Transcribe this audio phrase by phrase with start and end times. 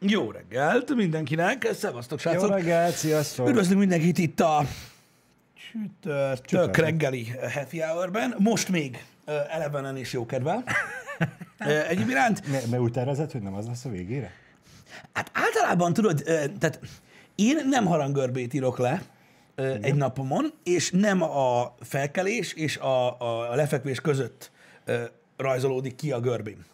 [0.00, 2.50] Jó reggelt mindenkinek, szevasztok Jó srácok!
[2.50, 3.48] reggelt, sziasztok!
[3.48, 4.64] Üdvözlünk mindenkit itt a
[5.62, 8.34] csütörtök reggeli happy hour-ben.
[8.38, 10.64] Most még ö, elevenen és jókedvel.
[11.58, 14.32] Ö, Egyéb iránt, Mert me úgy tervezett, hogy nem az lesz a végére?
[15.12, 16.22] hát általában tudod,
[16.58, 16.80] tehát
[17.34, 19.02] én nem harangörbét írok le
[19.54, 24.50] ö, egy napomon, és nem a felkelés és a, a, lefekvés között
[25.36, 26.64] rajzolódik ki a görbém.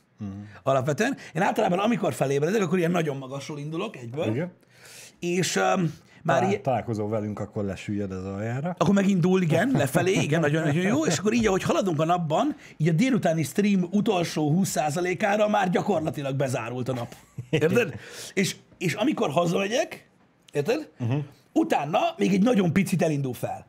[0.62, 1.16] Alapvetően.
[1.34, 4.52] Én általában, amikor felébredek, akkor ilyen nagyon magasról indulok egyből, Igen.
[5.18, 5.92] és um,
[6.24, 8.74] már Talál, ilyen, találkozol velünk, akkor lesüllyed az aljára.
[8.78, 12.88] akkor megindul, igen, lefelé, igen, nagyon-nagyon jó, és akkor így, ahogy haladunk a napban, így
[12.88, 17.14] a délutáni stream utolsó 20%-ára már gyakorlatilag bezárult a nap.
[17.50, 17.94] Érted?
[18.34, 20.08] és, és amikor hazamegyek,
[20.52, 20.88] érted?
[21.00, 21.22] Uh-huh.
[21.52, 23.66] Utána még egy nagyon picit elindul fel.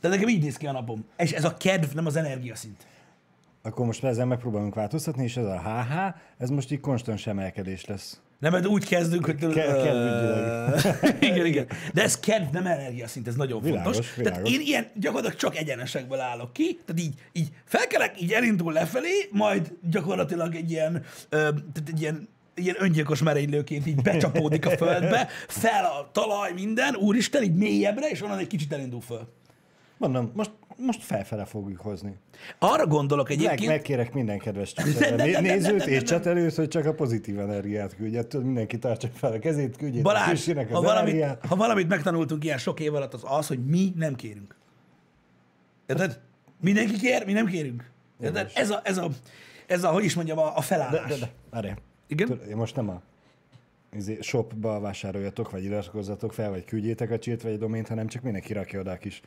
[0.00, 1.04] De nekem így néz ki a napom.
[1.16, 2.86] És ez a kedv, nem az energiaszint.
[3.62, 8.20] Akkor most ezzel megpróbálunk változtatni, és ez a HH, ez most így konstans emelkedés lesz.
[8.38, 9.36] Nem, mert úgy kezdünk, hogy...
[9.36, 11.66] Ke- igen, igen.
[11.94, 14.14] De ez kedv, nem energiaszint, ez nagyon Világos, fontos.
[14.14, 14.38] világos.
[14.42, 19.28] Tehát én ilyen gyakorlatilag csak egyenesekből állok ki, tehát így, így felkelek, így elindul lefelé,
[19.30, 25.84] majd gyakorlatilag egy ilyen, tehát egy ilyen ilyen öngyilkos merénylőként így becsapódik a földbe, fel
[25.84, 29.28] a talaj, minden, úristen, így mélyebbre, és onnan egy kicsit elindul föl.
[29.96, 30.50] Mondom, most,
[30.80, 32.16] most felfele fogjuk hozni.
[32.58, 34.74] Arra gondolok Meg, egyébként, megkérek minden kedves
[35.16, 38.24] ne, nézőt és csetelőt, hogy csak a pozitív energiát küldje.
[38.32, 41.46] Mindenki tartsa fel a kezét, küldjék a Balázs, kicsinek ha valamit, energiát.
[41.46, 44.56] ha valamit megtanultunk ilyen sok év alatt, az az, hogy mi nem kérünk.
[45.86, 46.20] Érted?
[46.60, 47.90] Mindenki kér, mi nem kérünk.
[48.20, 48.50] Érted?
[48.54, 49.08] Ez a, ez a,
[49.66, 51.08] ez a, hogy is mondjam, a, a felállás.
[51.08, 51.76] De, de, de, várjál.
[52.06, 52.40] Igen?
[52.54, 53.02] Most nem a
[53.92, 58.22] izé, shopba vásároljatok, vagy iratkozzatok fel, vagy küldjétek a csírt, vagy a domént, hanem csak
[58.22, 59.20] mindenki rakja oda a kis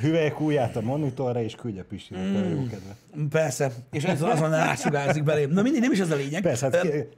[0.00, 2.34] hüvelyek ujját a monitorra, és küldje Pistinek mm.
[2.34, 2.96] a jó kedvet.
[3.30, 3.72] Persze.
[3.90, 5.50] És ez azon átsugázik belém.
[5.50, 6.42] Na mindig nem is ez a lényeg.
[6.42, 7.08] Persze, hát Ö, ki,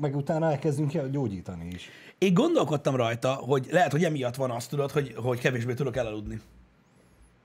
[0.00, 1.90] meg utána elkezdünk el gyógyítani is.
[2.18, 6.40] Én gondolkodtam rajta, hogy lehet, hogy emiatt van azt, tudod, hogy, hogy kevésbé tudok elaludni.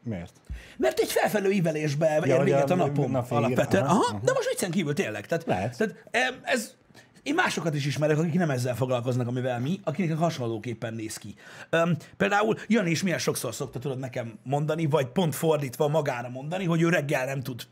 [0.04, 0.34] Miért?
[0.78, 3.84] Mert egy felfelő ívelésbe ja, ér véget a a napom nap alapvetően.
[3.84, 5.26] Aha, aha, de most viccen kívül tényleg.
[5.26, 5.78] Tehát, Lehet.
[5.78, 5.96] tehát
[6.44, 6.76] ez,
[7.24, 11.36] én másokat is ismerek, akik nem ezzel foglalkoznak, amivel mi, akinek hasonlóképpen néz ki.
[11.72, 16.66] Um, például Jani is milyen sokszor szokta tudod nekem mondani, vagy pont fordítva magára mondani,
[16.66, 17.68] hogy ő reggel nem tud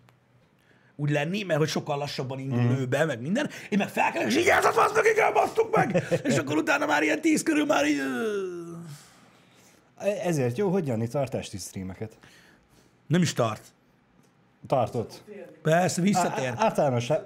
[0.99, 2.77] úgy lenni, mert hogy sokkal lassabban indul mm.
[2.77, 3.49] ő be, meg minden.
[3.69, 4.45] Én meg felkelek, és így
[4.93, 6.03] neki kell, basztuk meg!
[6.23, 7.99] és akkor utána már ilyen tíz körül már így...
[7.99, 8.65] ö,
[10.23, 12.17] Ezért jó, hogy Jani tart esti streameket.
[13.07, 13.61] Nem is tart.
[14.67, 15.23] Tartott.
[15.61, 16.47] Persze, visszatér.
[16.47, 17.19] Á- Általánosság,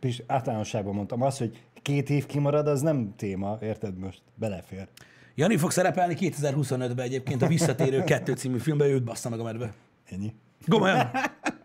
[0.00, 4.22] Pis, általánosságban mondtam azt, hogy két év kimarad, az nem téma, érted most?
[4.34, 4.88] Belefér.
[5.34, 9.72] Jani fog szerepelni 2025-ben egyébként a Visszatérő 2 című filmben, őt bassza meg a medve.
[10.10, 10.34] Ennyi.
[10.68, 11.10] Komolyan.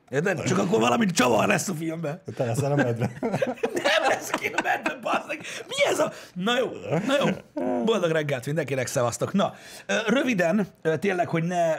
[0.10, 0.44] Érted?
[0.44, 2.22] Csak akkor valami csavar lesz a filmben.
[2.36, 3.12] Te leszel a medve.
[3.74, 5.38] Nem lesz ki a medve, basszak.
[5.68, 6.12] Mi ez a...
[6.34, 6.66] Na jó,
[7.08, 7.26] na jó.
[7.84, 9.34] Boldog reggelt mindenkinek, szevasztok.
[9.34, 9.54] Na,
[10.08, 10.68] röviden,
[11.00, 11.74] tényleg, hogy ne...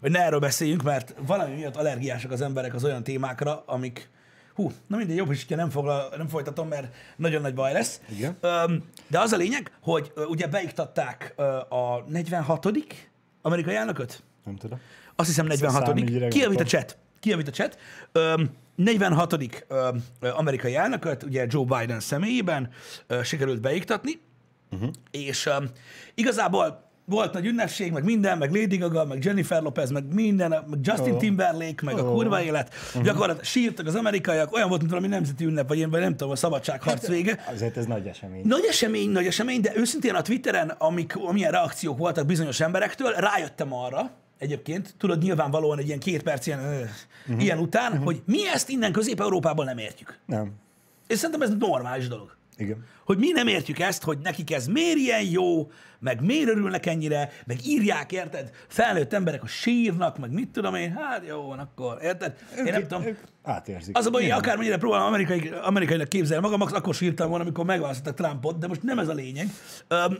[0.00, 4.08] Hogy ne erről beszéljünk, mert valami miatt allergiások az emberek az olyan témákra, amik...
[4.54, 8.00] Hú, na mindegy, jobb is, nem, foglal, nem folytatom, mert nagyon nagy baj lesz.
[8.16, 8.38] Igen.
[9.06, 11.34] De az a lényeg, hogy ugye beiktatták
[11.68, 12.68] a 46.
[13.42, 14.22] amerikai elnököt?
[14.44, 14.80] Nem tudom.
[15.16, 15.86] Azt hiszem 46.
[15.86, 16.98] Számügyre Kijavít a chat.
[17.20, 17.78] Kijavít a chat.
[18.12, 19.32] Öm, 46.
[19.32, 22.70] öm, ö, amerikai elnököt, ugye Joe Biden személyében
[23.22, 24.20] sikerült beiktatni,
[24.70, 24.90] uh-huh.
[25.10, 25.48] és
[26.14, 30.78] igazából volt nagy ünnepség, meg minden, meg Lady Gaga, meg Jennifer Lopez, meg minden, meg
[30.82, 31.16] Justin Ó.
[31.16, 32.12] Timberlake, meg a Ó.
[32.12, 32.74] kurva élet.
[32.74, 33.02] Uh-huh.
[33.02, 36.30] Gyakorlatilag sírtak az amerikaiak, olyan volt, mint valami nemzeti ünnep, vagy én vagy nem tudom,
[36.30, 37.44] a szabadságharc vége.
[37.52, 38.42] Azért ez nagy esemény.
[38.44, 43.74] Nagy esemény, nagy esemény, de őszintén a Twitteren, amik, amilyen reakciók voltak bizonyos emberektől, rájöttem
[43.74, 47.42] arra, egyébként, tudod, nyilvánvalóan egy ilyen két perc ilyen, uh-huh.
[47.42, 48.04] ilyen után, uh-huh.
[48.04, 50.18] hogy mi ezt innen Közép-Európában nem értjük.
[50.26, 50.52] Nem.
[51.06, 52.36] És szerintem ez normális dolog.
[52.58, 52.84] Igen.
[53.04, 57.30] Hogy mi nem értjük ezt, hogy nekik ez miért ilyen jó, meg miért örülnek ennyire,
[57.46, 58.50] meg írják, érted?
[58.68, 62.36] Felnőtt emberek, hogy sírnak, meg mit tudom én, hát jó, van akkor, érted?
[62.56, 63.04] Én nem tudom.
[63.42, 63.96] Átérzik.
[63.96, 68.14] Az a baj, hogy akármennyire próbálom amerikai, amerikainak képzelni magam, akkor sírtam volna, amikor megválasztottak
[68.14, 69.48] Trumpot, de most nem ez a lényeg.
[69.90, 70.18] Um,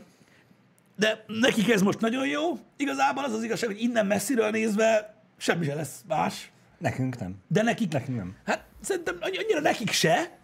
[0.95, 2.41] de nekik ez most nagyon jó.
[2.77, 6.51] Igazából az az igazság, hogy innen messziről nézve semmi se lesz más.
[6.77, 7.35] Nekünk nem.
[7.47, 7.91] De nekik...
[7.91, 8.35] Nekünk nem.
[8.45, 10.38] Hát szerintem annyi- annyira nekik se,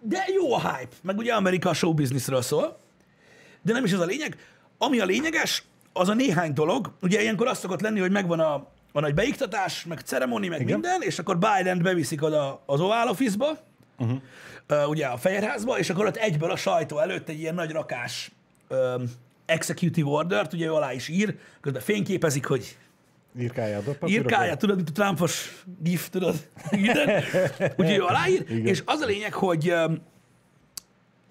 [0.00, 0.94] de jó a hype.
[1.02, 2.78] Meg ugye Amerika a show businessről szól.
[3.62, 4.36] De nem is ez a lényeg.
[4.78, 6.92] Ami a lényeges, az a néhány dolog.
[7.02, 8.54] Ugye ilyenkor azt szokott lenni, hogy megvan a,
[8.92, 10.72] a nagy beiktatás, meg ceremoni, meg Igen.
[10.72, 13.58] minden, és akkor Biden beviszik oda az Oval Office-ba,
[13.98, 14.16] uh-huh.
[14.68, 18.30] uh, ugye a Fehérházba, és akkor ott egyből a sajtó előtt egy ilyen nagy rakás
[18.68, 19.04] um,
[19.46, 22.76] executive order-t, ugye ő alá is ír, közben fényképezik, hogy
[23.38, 24.08] Írkálja a papírokra.
[24.08, 27.22] írkálja, tudod, mint a Trumpos gif, tudod, minden.
[27.76, 28.66] Úgyhogy ő aláír, Igen.
[28.66, 30.02] és az a lényeg, hogy öm,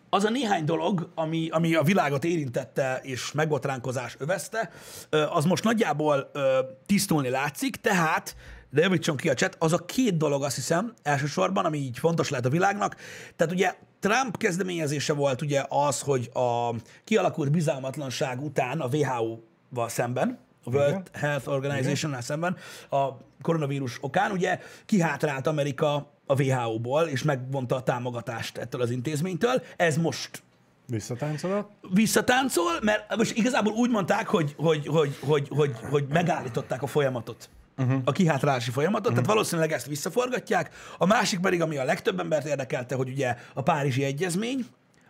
[0.09, 4.71] az a néhány dolog, ami, ami a világot érintette és megbotránkozás övezte,
[5.09, 8.35] ö, az most nagyjából ö, tisztulni látszik, tehát
[8.71, 12.29] de javítson ki a chat, az a két dolog, azt hiszem, elsősorban, ami így fontos
[12.29, 12.95] lehet a világnak.
[13.35, 20.39] Tehát ugye Trump kezdeményezése volt ugye az, hogy a kialakult bizalmatlanság után a WHO-val szemben,
[20.63, 21.03] a World Igen.
[21.13, 22.57] Health Organization-nál szemben
[22.89, 23.07] a
[23.41, 29.63] koronavírus okán, ugye kihátrált Amerika a WHO-ból, és megvonta a támogatást ettől az intézménytől.
[29.75, 30.43] Ez most
[30.85, 31.71] Visszatáncolott?
[31.93, 37.49] visszatáncol, mert most igazából úgy mondták, hogy, hogy, hogy, hogy, hogy, hogy megállították a folyamatot.
[37.77, 38.01] Uh-huh.
[38.05, 39.19] A kihátrálási folyamatot, uh-huh.
[39.19, 40.73] tehát valószínűleg ezt visszaforgatják.
[40.97, 44.65] A másik pedig, ami a legtöbb embert érdekelte, hogy ugye a Párizsi Egyezmény,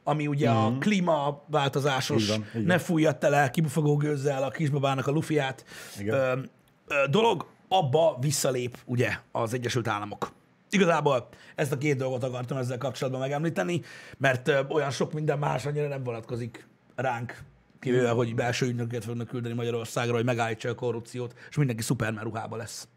[0.09, 0.65] ami ugye uh-huh.
[0.65, 2.63] a klímaváltozásos, Így van, így van.
[2.63, 5.65] ne fújjad tele kibufogó gőzzel a kisbabának a lufiát
[6.07, 6.39] ö,
[6.87, 10.31] ö, dolog, abba visszalép ugye az Egyesült Államok.
[10.69, 13.81] Igazából ezt a két dolgot akartam ezzel kapcsolatban megemlíteni,
[14.17, 17.43] mert ö, olyan sok minden más annyira nem vonatkozik ránk,
[17.79, 22.55] kivéve, hogy belső ügynököket fognak küldeni Magyarországra, hogy megállítsa a korrupciót, és mindenki szupermen ruhába
[22.55, 22.87] lesz.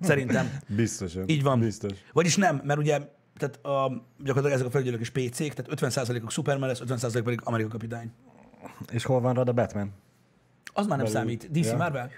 [0.00, 0.58] Szerintem.
[0.66, 1.24] Biztosan.
[1.26, 1.60] Így van.
[1.60, 1.92] Biztos.
[2.12, 3.00] Vagyis nem, mert ugye
[3.40, 7.68] tehát a, gyakorlatilag ezek a felügyelők is PC-k, tehát 50%-uk Superman lesz, 50% pedig Amerika
[7.68, 8.12] kapitány.
[8.92, 9.92] És hol van rad a Batman?
[10.72, 11.20] Az már nem Belül.
[11.20, 11.50] számít.
[11.50, 11.76] DC Ja.
[11.76, 12.10] Marvel.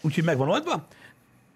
[0.00, 0.86] Úgyhogy meg van oldva.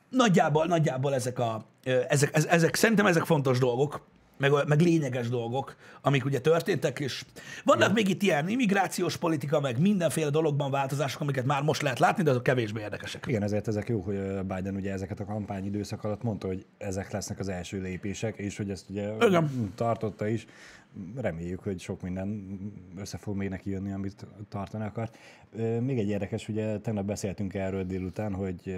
[0.09, 1.65] Nagyjából, nagyjából ezek, a,
[2.09, 4.07] ezek, ez- ezek, szerintem ezek fontos dolgok,
[4.37, 7.25] meg, meg lényeges dolgok, amik ugye történtek, és
[7.65, 12.23] vannak még itt ilyen immigrációs politika, meg mindenféle dologban változások, amiket már most lehet látni,
[12.23, 13.25] de azok kevésbé érdekesek.
[13.27, 14.17] Igen, ezért ezek jó, hogy
[14.47, 18.71] Biden ugye ezeket a kampányidőszak alatt mondta, hogy ezek lesznek az első lépések, és hogy
[18.71, 19.73] ezt ugye Igen.
[19.75, 20.47] tartotta is.
[21.17, 22.59] Reméljük, hogy sok minden
[22.99, 25.19] össze fog még neki jönni, amit tartani akart.
[25.81, 28.77] Még egy érdekes, ugye tegnap beszéltünk erről délután, hogy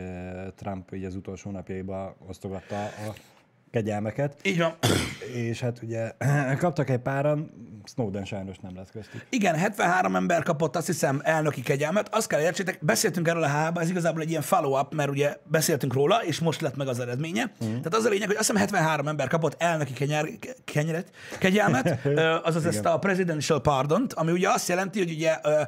[0.54, 3.14] Trump ugye az utolsó napjaiban osztogatta a
[3.70, 4.74] kegyelmeket, Így van.
[5.34, 6.12] és hát ugye
[6.58, 7.50] kaptak egy páran,
[7.84, 9.26] Snowden sajnos nem lett köztük.
[9.28, 12.14] Igen, 73 ember kapott azt hiszem elnöki kegyelmet.
[12.14, 15.92] Azt kell értsétek, beszéltünk erről a hába, ez igazából egy ilyen follow-up, mert ugye beszéltünk
[15.92, 17.42] róla, és most lett meg az eredménye.
[17.64, 17.68] Mm.
[17.68, 20.28] Tehát az a lényeg, hogy azt hiszem 73 ember kapott elnöki kenyer,
[20.64, 21.98] kenyeret, kegyelmet,
[22.48, 25.60] azaz ezt a presidential pardont, ami ugye azt jelenti, hogy ugye ö,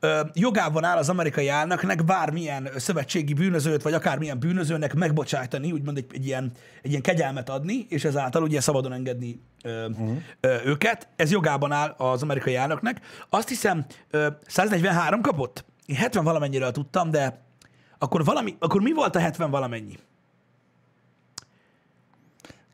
[0.00, 6.06] ö, jogában áll az amerikai elnöknek bármilyen szövetségi bűnözőt, vagy akármilyen bűnözőnek megbocsájtani, úgymond egy,
[6.12, 6.52] egy, ilyen,
[6.82, 10.16] egy ilyen kegyelmet adni, és ezáltal ugye szabadon engedni ö, uh-huh.
[10.40, 11.08] ö, őket.
[11.16, 13.00] Ez jogában áll az amerikai elnöknek.
[13.28, 15.64] Azt hiszem, ö, 143 kapott?
[15.86, 17.40] Én 70 valamennyiről tudtam, de
[17.98, 19.98] akkor, valami, akkor mi volt a 70 valamennyi?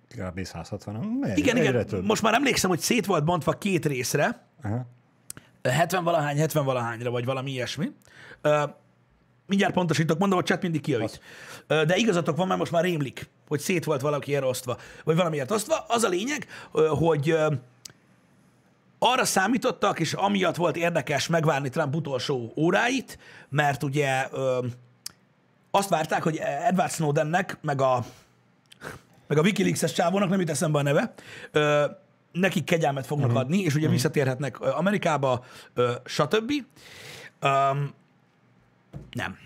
[0.09, 0.45] Kb.
[0.45, 0.95] 160.
[0.95, 2.05] Megy, Igen, igen, Több.
[2.05, 4.87] most már emlékszem, hogy szét volt bontva két részre, Aha.
[5.63, 7.93] 70 valahány, 70 valahányra, vagy valami ilyesmi.
[9.47, 11.21] Mindjárt pontosítok, mondom, hogy chat mindig kijavít.
[11.67, 15.51] De igazatok van, mert most már rémlik, hogy szét volt valaki erre osztva, vagy valamiért
[15.51, 15.85] osztva.
[15.89, 16.47] Az a lényeg,
[16.89, 17.37] hogy
[18.99, 23.19] arra számítottak, és amiatt volt érdekes megvárni Trump utolsó óráit,
[23.49, 24.29] mert ugye
[25.71, 28.05] azt várták, hogy Edward Snowdennek, meg a,
[29.27, 31.15] meg a Wikileaks-es csávónak, nem jut eszembe a neve,
[31.51, 31.85] ö,
[32.33, 33.43] nekik kegyelmet fognak uh-huh.
[33.43, 36.53] adni, és ugye visszatérhetnek ö, Amerikába, ö, stb.
[37.43, 37.95] Um,
[39.11, 39.39] nem.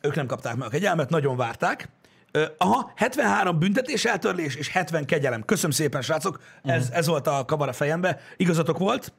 [0.00, 1.88] Ők nem kapták meg a kegyelmet, nagyon várták.
[2.36, 5.44] Ö, aha, 73 büntetés eltörlés és 70 kegyelem.
[5.44, 6.40] Köszönöm szépen, srácok.
[6.62, 8.20] Ez, ez volt a kavar a fejembe.
[8.36, 9.12] Igazatok volt.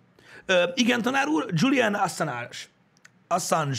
[0.46, 2.50] Ö, igen, tanár úr, Julian Assange.
[3.28, 3.78] Assange.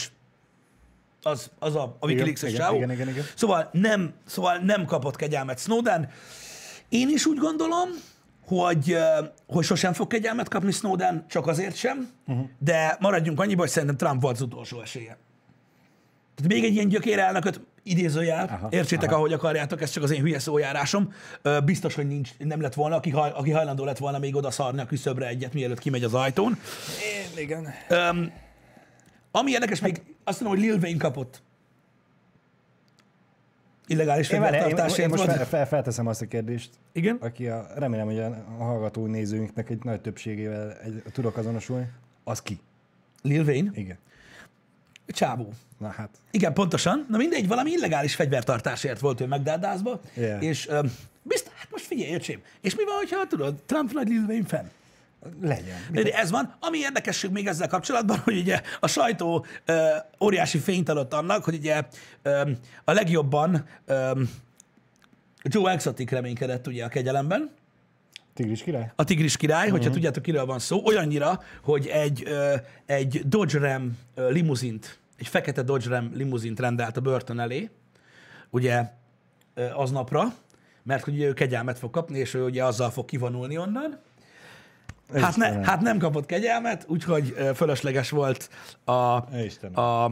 [1.23, 3.25] Az, az a, a Wikileaks-es igen, igen, igen, igen.
[3.35, 6.09] Szóval nem, szóval nem kapott kegyelmet Snowden.
[6.89, 7.89] Én is úgy gondolom,
[8.47, 8.97] hogy,
[9.47, 12.47] hogy sosem fog kegyelmet kapni Snowden, csak azért sem, uh-huh.
[12.59, 15.19] de maradjunk annyiba, hogy szerintem Trump volt az utolsó esélye.
[16.35, 19.19] Tehát még egy ilyen gyökér elnököt idézőjel, Aha, értsétek, aha.
[19.19, 21.13] ahogy akarjátok, ez csak az én hülye szójárásom.
[21.65, 24.81] Biztos, hogy nincs, nem lett volna, aki, haj, aki hajlandó lett volna még oda szarni
[24.81, 26.59] a küszöbre egyet, mielőtt kimegy az ajtón.
[27.37, 27.69] Én, igen.
[27.89, 28.33] Öm,
[29.31, 31.43] ami érdekes, még azt mondom, hogy Lil Wayne kapott.
[33.87, 37.17] Illegális Én, várjál, én, én fegyvertartásért most fel, felteszem azt a kérdést, Igen?
[37.21, 41.87] aki a, remélem, hogy a hallgató nézőinknek egy nagy többségével egy, tudok azonosulni.
[42.25, 42.61] Az ki?
[43.23, 43.71] Lil Wayne?
[43.75, 43.99] Igen.
[45.07, 45.53] Csávó.
[45.79, 47.07] Na hát, Igen, pontosan.
[47.09, 50.43] Na mindegy, valami illegális fegyvertartásért volt ő megdádázva, Yeah.
[50.43, 54.25] és öm, biztos, hát most figyelj, öcsém, és mi van, hogyha tudod, Trump nagy Lil
[54.29, 54.71] Wayne fan?
[55.41, 55.77] legyen.
[55.93, 56.55] De ez van.
[56.61, 59.89] Ami érdekesség még ezzel kapcsolatban, hogy ugye a sajtó ö,
[60.21, 61.83] óriási fényt adott annak, hogy ugye
[62.23, 62.51] ö,
[62.85, 64.23] a legjobban ö,
[65.43, 67.51] Joe Exotic reménykedett ugye a kegyelemben,
[68.37, 68.93] Tigris király?
[68.97, 72.55] a tigris király, hogyha tudjátok, kiről van szó, olyannyira, hogy egy, ö,
[72.87, 77.71] egy Dodge Ram limuzint, egy fekete Dodge Ram limuzint rendelt a börtön elé,
[78.51, 78.85] ugye
[79.75, 80.35] aznapra,
[80.83, 83.99] mert hogy ő kegyelmet fog kapni, és ő ugye azzal fog kivonulni onnan.
[85.15, 85.63] Hát, ne, Istenem.
[85.63, 88.51] hát nem kapott kegyelmet, úgyhogy fölösleges volt
[88.85, 89.79] a, Istenem.
[89.79, 90.05] a,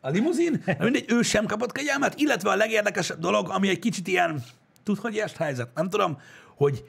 [0.00, 0.64] a limuzin.
[0.78, 4.42] Mindegy, ő sem kapott kegyelmet, illetve a legérdekesebb dolog, ami egy kicsit ilyen,
[4.82, 6.18] tud, hogy ilyes helyzet, nem tudom,
[6.56, 6.84] hogy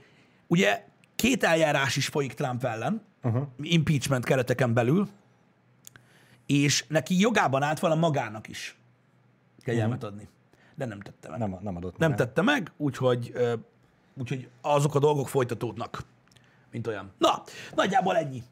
[0.54, 0.84] ugye
[1.16, 3.48] két eljárás is folyik Trump ellen, uh-huh.
[3.62, 5.10] impeachment kereteken belül,
[6.46, 8.78] és neki jogában állt volna magának is
[9.64, 10.28] kegyelmet adni.
[10.76, 11.40] De nem tette meg.
[11.40, 12.18] Nem, nem adott Nem meg.
[12.18, 13.34] tette meg, úgyhogy,
[14.14, 16.04] úgyhogy azok a dolgok folytatódnak,
[16.72, 17.12] mint olyan.
[17.18, 17.44] Na,
[17.76, 18.44] nagyjából ennyi.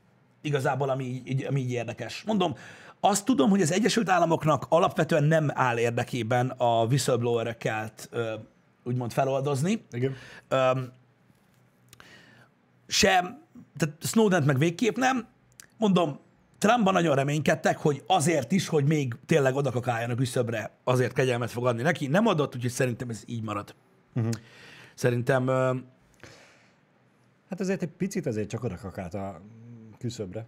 [0.42, 2.24] Igazából, ami így, ami így érdekes.
[2.24, 2.56] Mondom,
[3.00, 8.10] azt tudom, hogy az Egyesült Államoknak alapvetően nem áll érdekében a whistleblowereket
[8.84, 9.86] úgymond feloldozni.
[9.92, 10.16] Igen.
[12.92, 13.42] Sem,
[13.78, 15.28] tehát Snowden meg végképp nem.
[15.78, 16.20] Mondom,
[16.58, 21.82] Trumpban nagyon reménykedtek, hogy azért is, hogy még tényleg odakakáljanak visszabre, azért kegyelmet fog adni
[21.82, 22.08] neki.
[22.08, 23.76] Nem adott, úgyhogy szerintem ez így marad.
[24.16, 24.32] Uh-huh.
[24.94, 25.48] Szerintem
[27.50, 29.42] Hát azért egy picit azért csak oda kakált a
[29.98, 30.46] küszöbre.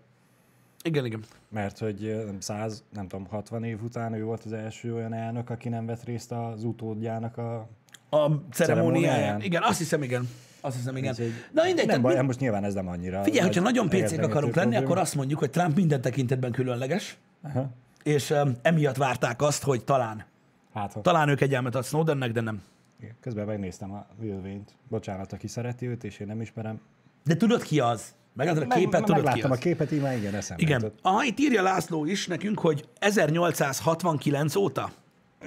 [0.83, 1.23] igen, igen.
[1.49, 5.49] Mert hogy nem 100, nem tudom, 60 év után ő volt az első olyan elnök,
[5.49, 7.55] aki nem vett részt az utódjának a...
[7.55, 7.67] A
[8.09, 8.51] ceremóniáján.
[8.51, 9.41] Ceremóniáján.
[9.41, 10.29] Igen, azt hiszem, igen.
[10.65, 11.11] Azt hiszem, igen.
[11.11, 13.23] Úgyhogy Na mindegy, Nem baj, mi- most nyilván ez nem annyira...
[13.23, 14.91] figyelj, hogyha nagy nagyon érdegető akarunk lenni, probléma.
[14.91, 17.69] akkor azt mondjuk, hogy Trump minden tekintetben különleges, Aha.
[18.03, 20.25] és um, emiatt várták azt, hogy talán,
[20.73, 22.61] Hát, talán ők egyelmet ad Snowdennek, de nem.
[23.01, 23.15] Igen.
[23.21, 24.75] Közben megnéztem a Wayne-t.
[24.89, 26.79] Bocsánat, aki szereti őt, és én nem ismerem.
[27.23, 28.13] De tudod ki az?
[28.35, 29.51] Megadod a képet, tudod ki az.
[29.51, 30.91] a képet, így már igen, eszembe Igen.
[31.01, 34.91] Aha, itt írja László is nekünk, hogy 1869 óta,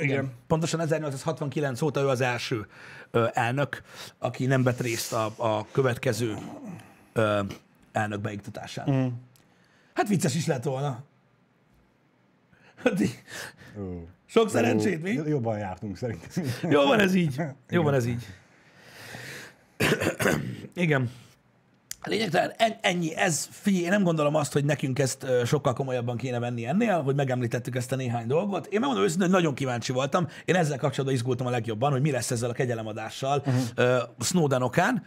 [0.00, 0.32] Igen.
[0.46, 2.66] pontosan 1869 óta ő az első
[3.10, 3.82] ö, elnök,
[4.18, 6.36] aki nem vett részt a, a következő
[7.12, 7.40] ö,
[7.92, 8.90] elnök beiktatásán.
[8.90, 9.06] Mm.
[9.94, 11.02] Hát vicces is lett volna.
[12.76, 13.00] Hát
[13.78, 14.06] Ó.
[14.26, 15.10] Sok szerencsét, mi?
[15.10, 16.44] Jobban jártunk szerintem.
[16.70, 17.40] Jó van ez így.
[17.70, 18.26] Jó van ez így.
[20.74, 21.10] Igen.
[22.02, 26.38] Lényegtelen, en- ennyi, ez, figyelj, én nem gondolom azt, hogy nekünk ezt sokkal komolyabban kéne
[26.38, 28.66] venni ennél, hogy megemlítettük ezt a néhány dolgot.
[28.66, 30.28] Én megmondom őszintén, hogy nagyon kíváncsi voltam.
[30.44, 34.02] Én ezzel kapcsolatban izgultam a legjobban, hogy mi lesz ezzel a kegyelemadással uh-huh.
[34.20, 35.04] Snowden okán.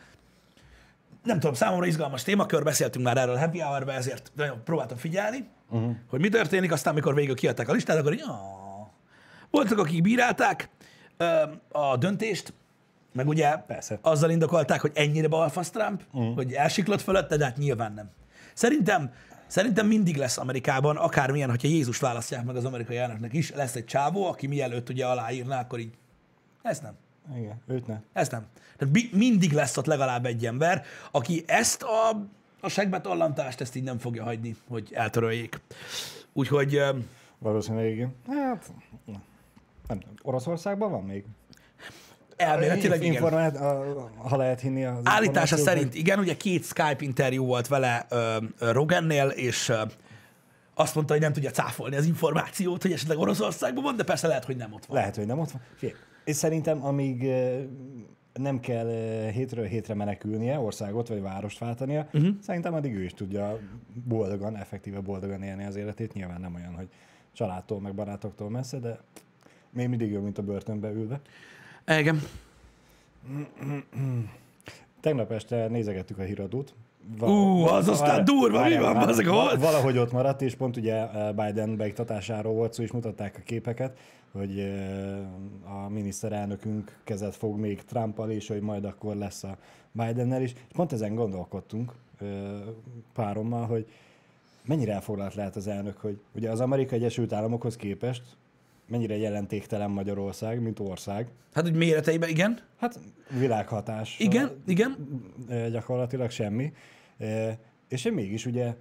[1.24, 5.48] Nem tudom, számomra izgalmas témakör, beszéltünk már erről a happy hour ezért nagyon próbáltam figyelni,
[5.70, 5.92] uh-huh.
[6.10, 8.24] hogy mi történik, aztán mikor végül kiadták a listát, akkor így,
[9.52, 10.70] voltak, akik bírálták
[11.72, 12.54] a döntést,
[13.12, 14.00] meg ugye Persze.
[14.02, 16.36] azzal indokolták, hogy ennyire balfasz Trump, uh.
[16.36, 18.10] hogy elsiklott fölötte, de hát nyilván nem.
[18.54, 19.14] Szerintem,
[19.48, 23.86] szerintem mindig lesz Amerikában, akármilyen, hogyha Jézust választják meg az amerikai elnöknek is, lesz egy
[23.86, 25.94] csávó, aki mielőtt ugye aláírná, akkor így,
[26.62, 26.94] ezt nem.
[27.36, 28.00] Igen, őt ne.
[28.14, 28.46] Ez nem.
[28.78, 32.28] Tehát mindig lesz ott legalább egy ember, aki ezt a,
[32.62, 35.62] a segbetollantást, ezt így nem fogja hagyni, hogy eltöröljék.
[36.34, 36.82] Úgyhogy
[37.40, 38.16] Valószínűleg igen.
[38.28, 38.72] Hát,
[39.88, 40.16] nem tudom.
[40.22, 41.26] Oroszországban van még?
[42.40, 43.14] Elméletileg igen.
[43.14, 48.06] Informált, a- ha lehet hinni az Állítása szerint igen, ugye két Skype interjú volt vele
[48.10, 48.38] ö,
[48.72, 49.82] Rogennél, és ö,
[50.74, 54.46] azt mondta, hogy nem tudja cáfolni az információt, hogy esetleg Oroszországban van, de persze lehet,
[54.46, 54.98] hogy nem ott van.
[54.98, 55.62] Lehet, hogy nem ott van.
[55.76, 57.60] Figyelj, és szerintem amíg eh,
[58.34, 58.88] nem kell
[59.34, 62.36] hétről hétre menekülnie, országot vagy várost váltania, uh-huh.
[62.42, 63.60] szerintem addig ő is tudja
[64.08, 66.14] boldogan, effektíve boldogan élni az életét.
[66.14, 66.88] Nyilván nem olyan, hogy
[67.34, 69.00] családtól, meg barátoktól messze, de
[69.70, 71.20] még mindig jó, mint a börtönbe ülve.
[71.98, 72.22] Igen.
[75.02, 76.74] Tegnap este nézegettük a híradót.
[77.22, 79.58] Ú, az aztán durva, mi van, bazzeg, hol?
[79.58, 83.98] Valahogy ott maradt, és pont ugye eh, Biden beiktatásáról volt szó, és mutatták a képeket,
[84.32, 89.58] hogy eh, a miniszterelnökünk kezet fog még Trumpal, és hogy majd akkor lesz a
[89.92, 90.52] Bidennel is.
[90.52, 92.28] És pont ezen gondolkodtunk eh,
[93.14, 93.88] párommal, hogy
[94.66, 98.24] mennyire elfoglalt lehet az elnök, hogy ugye az Amerikai Egyesült Államokhoz képest
[98.90, 101.28] mennyire jelentéktelen Magyarország, mint ország.
[101.54, 102.60] Hát, hogy méreteiben, igen.
[102.78, 103.00] Hát
[103.40, 104.20] világhatás.
[104.20, 104.96] Igen, igen.
[105.50, 106.74] Ö, gyakorlatilag semmi.
[107.88, 108.76] És én mégis ugye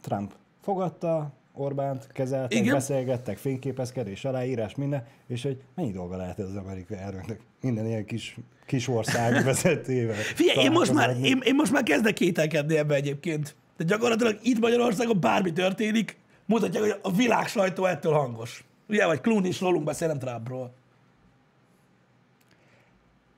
[0.00, 2.62] Trump fogadta, Orbánt kezeltek, Igen.
[2.62, 2.74] Igen.
[2.74, 8.04] beszélgettek, fényképezkedés, aláírás, minden, és hogy mennyi dolga lehet ez az amerikai elnöknek minden ilyen
[8.04, 10.14] kis, kis ország vezetőjével.
[10.14, 13.56] Figyelj, én most, már, én, én most már kezdek kételkedni ebbe egyébként.
[13.76, 18.64] De gyakorlatilag itt Magyarországon bármi történik, mutatják, hogy a világ sajtó ettől hangos.
[18.88, 20.72] Ugye, vagy Clooney is rólunk beszél, nem Trumpról.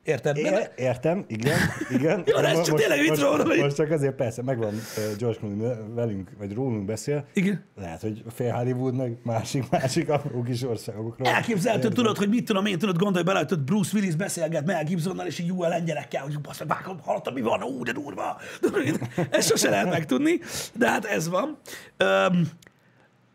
[0.03, 0.37] Érted?
[0.37, 1.59] É, értem, igen,
[1.91, 2.23] igen.
[2.27, 4.75] Jó, ez csak tényleg most, van, hogy- most csak azért persze, megvan
[5.19, 7.65] George Clooney velünk, vagy rólunk beszél, Igen.
[7.77, 11.29] lehet, hogy fél Hollywood, meg másik, másik apró kis országokról.
[11.29, 12.03] Elképzelhető, Értem.
[12.05, 15.39] tudod, hogy mit tudom én, tudod, gondolj bele, hogy Bruce Willis beszélget Mel Gibsonnal, és
[15.39, 17.63] így jó a lengyelekkel, hogy basz, vágom, hallottad, mi van?
[17.63, 18.41] Ú, de durva.
[19.31, 20.41] Ezt sose lehet megtudni,
[20.75, 21.59] de hát ez van.
[21.97, 22.49] Öm,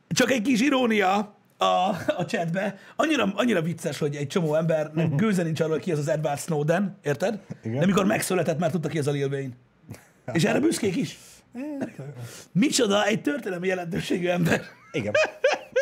[0.08, 2.78] csak egy kis irónia a, a chatbe.
[2.96, 6.98] Annyira, annyira vicces, hogy egy csomó embernek gőze nincs arról, ki az az Edward Snowden,
[7.04, 7.40] érted?
[7.64, 7.80] Igen.
[7.80, 9.54] De mikor megszületett, már tudta ki az a Lil Wayne.
[10.34, 11.18] És erre büszkék is.
[12.52, 14.62] Micsoda egy történelmi jelentőségű ember.
[14.92, 15.14] Igen.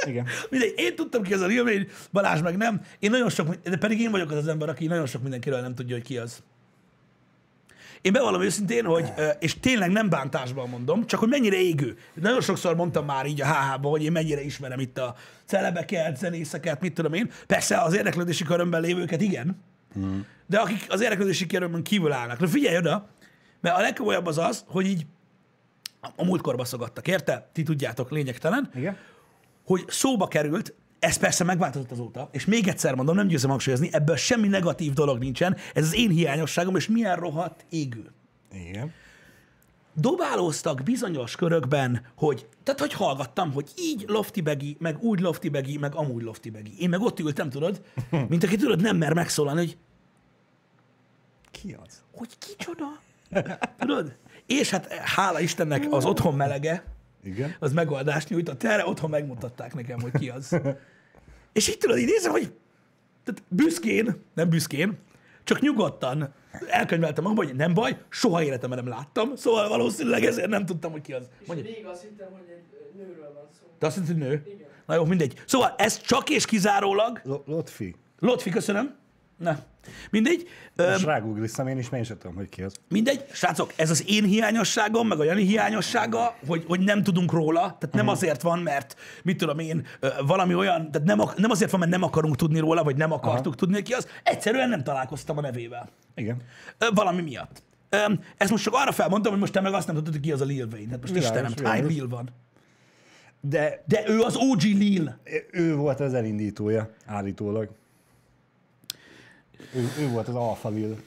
[0.08, 0.26] Igen.
[0.50, 2.82] Mindegy, én tudtam ki ez a Lil Wayne, Balázs meg nem.
[3.00, 5.76] Én nagyon sok, de pedig én vagyok az az ember, aki nagyon sok mindenkiről nem
[5.76, 6.44] tudja, hogy ki az.
[8.04, 11.98] Én bevallom őszintén, hogy, és tényleg nem bántásban mondom, csak hogy mennyire égő.
[12.14, 16.82] Nagyon sokszor mondtam már így a HH-ba, hogy én mennyire ismerem itt a celebeket, zenészeket,
[16.82, 17.32] mit tudom én.
[17.48, 19.64] Persze az érdeklődési körömben lévőket igen,
[20.00, 20.20] mm.
[20.46, 22.40] de akik az érdeklődési körömön kívül állnak.
[22.40, 23.10] Na figyelj oda,
[23.62, 25.06] mert a legkomolyabb az az, hogy így
[26.16, 27.50] a múltkor baszogattak, érte?
[27.54, 28.98] Ti tudjátok, lényegtelen Igen.
[29.66, 34.16] hogy szóba került, ez persze megváltozott azóta, és még egyszer mondom, nem győzem hangsúlyozni, ebből
[34.16, 38.12] semmi negatív dolog nincsen, ez az én hiányosságom, és milyen rohadt égő.
[38.52, 38.92] Igen.
[39.94, 46.24] Dobálóztak bizonyos körökben, hogy, tehát hogy hallgattam, hogy így loftibegi, meg úgy loftibegi, meg amúgy
[46.24, 46.74] loftibegi.
[46.80, 47.82] Én meg ott ültem, tudod,
[48.30, 49.78] mint aki tudod, nem mer megszólalni, hogy
[51.52, 52.02] Ki az?
[52.12, 52.86] hogy kicsoda?
[53.78, 54.16] Tudod?
[54.46, 56.84] És hát hála Istennek az otthon melege,
[57.24, 57.56] Igen.
[57.60, 60.60] az megoldást nyújtott erre, otthon megmutatták nekem, hogy ki az.
[61.54, 62.52] És így tudod, így nézem, hogy
[63.24, 64.98] tehát büszkén, nem büszkén,
[65.44, 66.34] csak nyugodtan
[66.68, 71.02] elkönyveltem magam, hogy nem baj, soha életemben nem láttam, szóval valószínűleg ezért nem tudtam, hogy
[71.02, 71.24] ki az.
[71.42, 73.66] És Mondja, végig azt hittem, hogy egy nőről van szó.
[73.80, 74.44] te azt mondtad, hogy nő?
[74.46, 74.68] Igen.
[74.86, 75.42] Na jó, mindegy.
[75.46, 77.96] Szóval ez csak és kizárólag, Lo- Lotfi.
[78.20, 78.96] Lotfi, köszönöm.
[79.38, 79.58] Na,
[80.12, 80.48] mindegy.
[80.76, 82.76] Most rágoogliztam én is, mert én sem tudom, hogy ki az.
[82.90, 87.60] Mindegy, srácok, ez az én hiányosságom, meg a Jani hiányossága, hogy, hogy nem tudunk róla,
[87.60, 89.86] tehát nem azért van, mert mit tudom én,
[90.26, 93.46] valami olyan, tehát nem, nem azért van, mert nem akarunk tudni róla, vagy nem akartuk
[93.46, 93.56] Aha.
[93.56, 95.90] tudni, ki az, egyszerűen nem találkoztam a nevével.
[96.16, 96.42] Igen.
[96.94, 97.64] Valami miatt.
[98.38, 100.42] Ezt most csak arra felmondtam, hogy most te meg azt nem tudod, hogy ki az
[100.42, 100.92] a Lil Wayne.
[100.92, 101.94] Hát most Világos, Istenem, hány világos.
[101.94, 102.30] Lil van?
[103.42, 105.20] De De ő az OG Lil.
[105.52, 107.70] ő volt az elindítója, állítólag.
[109.76, 110.98] Ő, ő volt az alfa Lil,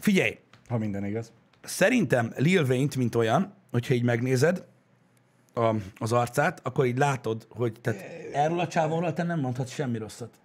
[0.00, 1.32] Figyelj, ha minden igaz.
[1.62, 4.64] szerintem Lil Wayne-t, mint olyan, hogyha így megnézed
[5.54, 8.00] a, az arcát, akkor így látod, hogy tehát
[8.32, 10.40] erről a csávóról te nem mondhatsz semmi rosszat.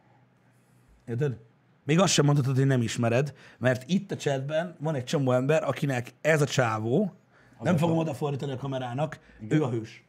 [1.07, 1.37] Érted?
[1.83, 5.63] Még azt sem mondhatod, hogy nem ismered, mert itt a chatben van egy csomó ember,
[5.63, 7.13] akinek ez a csávó,
[7.61, 10.03] nem a fogom odafordítani a kamerának, ő a hős.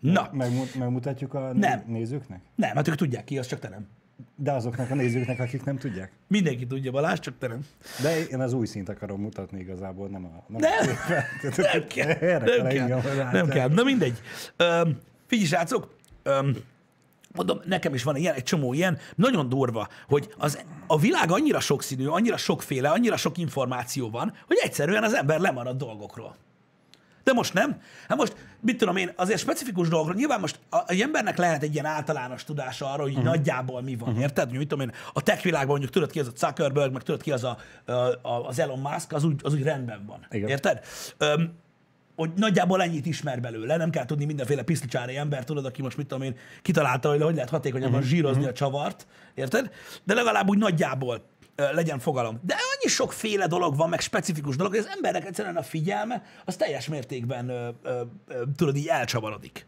[0.00, 1.82] Na, Megmu- megmutatjuk a Nem.
[1.86, 2.40] nézőknek?
[2.54, 3.86] nem, hát ők tudják ki, az csak te nem.
[4.36, 6.12] De azoknak a nézőknek, akik nem tudják.
[6.26, 7.66] Mindenki tudja, Balázs, csak te nem.
[8.02, 10.44] De én az új szint akarom mutatni igazából, nem a...
[10.46, 13.68] Nem, Nem, nem kell, nem engem, kell, hogy nem kell.
[13.68, 14.20] Na mindegy.
[14.56, 16.56] Öm, figyelj, srácok, öm,
[17.34, 21.60] mondom, nekem is van ilyen, egy csomó ilyen, nagyon durva, hogy az, a világ annyira
[21.60, 26.36] sokszínű, annyira sokféle, annyira sok információ van, hogy egyszerűen az ember lemarad dolgokról.
[27.24, 27.80] De most nem.
[28.08, 31.72] Hát most, mit tudom én, azért specifikus dolgokról, nyilván most a, a embernek lehet egy
[31.72, 33.26] ilyen általános tudása arra, hogy uh-huh.
[33.26, 34.22] nagyjából mi van, uh-huh.
[34.22, 34.48] érted?
[34.48, 37.22] Hogy Mit tudom én, a tech világban mondjuk tudod ki az a Zuckerberg, meg tudod
[37.22, 37.58] ki az a,
[38.22, 40.26] a, az Elon Musk, az úgy, az úgy rendben van.
[40.30, 40.48] Igen.
[40.48, 40.84] Érted?
[41.18, 41.52] Öm,
[42.16, 46.06] hogy nagyjából ennyit ismer belőle, nem kell tudni mindenféle piszlicsári ember, tudod, aki most mit
[46.06, 48.08] tudom én, kitalálta, hogy hogy lehet hatékonyabban uh-huh.
[48.08, 49.70] zsírozni a csavart, érted?
[50.04, 51.24] De legalább úgy nagyjából
[51.72, 52.40] legyen fogalom.
[52.42, 56.56] De annyi sokféle dolog van, meg specifikus dolog, hogy az embernek egyszerűen a figyelme az
[56.56, 59.66] teljes mértékben ö, ö, ö, tudod, így elcsavarodik.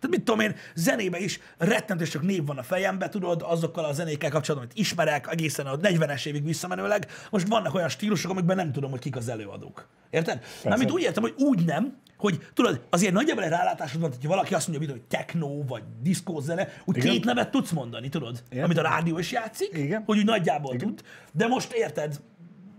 [0.00, 3.92] Tehát mit tudom én, zenébe is rettentő sok név van a fejemben, tudod, azokkal a
[3.92, 7.06] zenékkel kapcsolatban, amit ismerek, egészen a 40-es évig visszamenőleg.
[7.30, 9.88] Most vannak olyan stílusok, amikben nem tudom, hogy kik az előadók.
[10.10, 10.42] Érted?
[10.64, 14.54] Mármint úgy értem, hogy úgy nem, hogy tudod, azért nagyjából egy rálátásod van, hogy valaki
[14.54, 17.12] azt mondja, hogy techno vagy diszkózene, úgy Igen.
[17.12, 18.42] két nevet tudsz mondani, tudod?
[18.50, 18.64] Igen.
[18.64, 20.02] Amit a rádió is játszik, Igen.
[20.06, 21.02] hogy úgy nagyjából tud.
[21.32, 22.20] De most érted,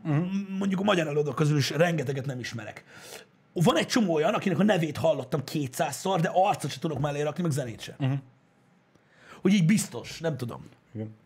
[0.04, 0.26] uh-huh.
[0.58, 2.84] mondjuk a magyar előadók közül is rengeteget nem ismerek.
[3.54, 7.44] Van egy csomó olyan, akinek a nevét hallottam kétszázszor, de arcot sem tudok mellé rakni,
[7.44, 7.96] meg zenét sem.
[8.00, 8.18] Uh-huh.
[9.42, 10.70] Hogy így biztos, nem tudom.
[10.94, 11.20] Igen.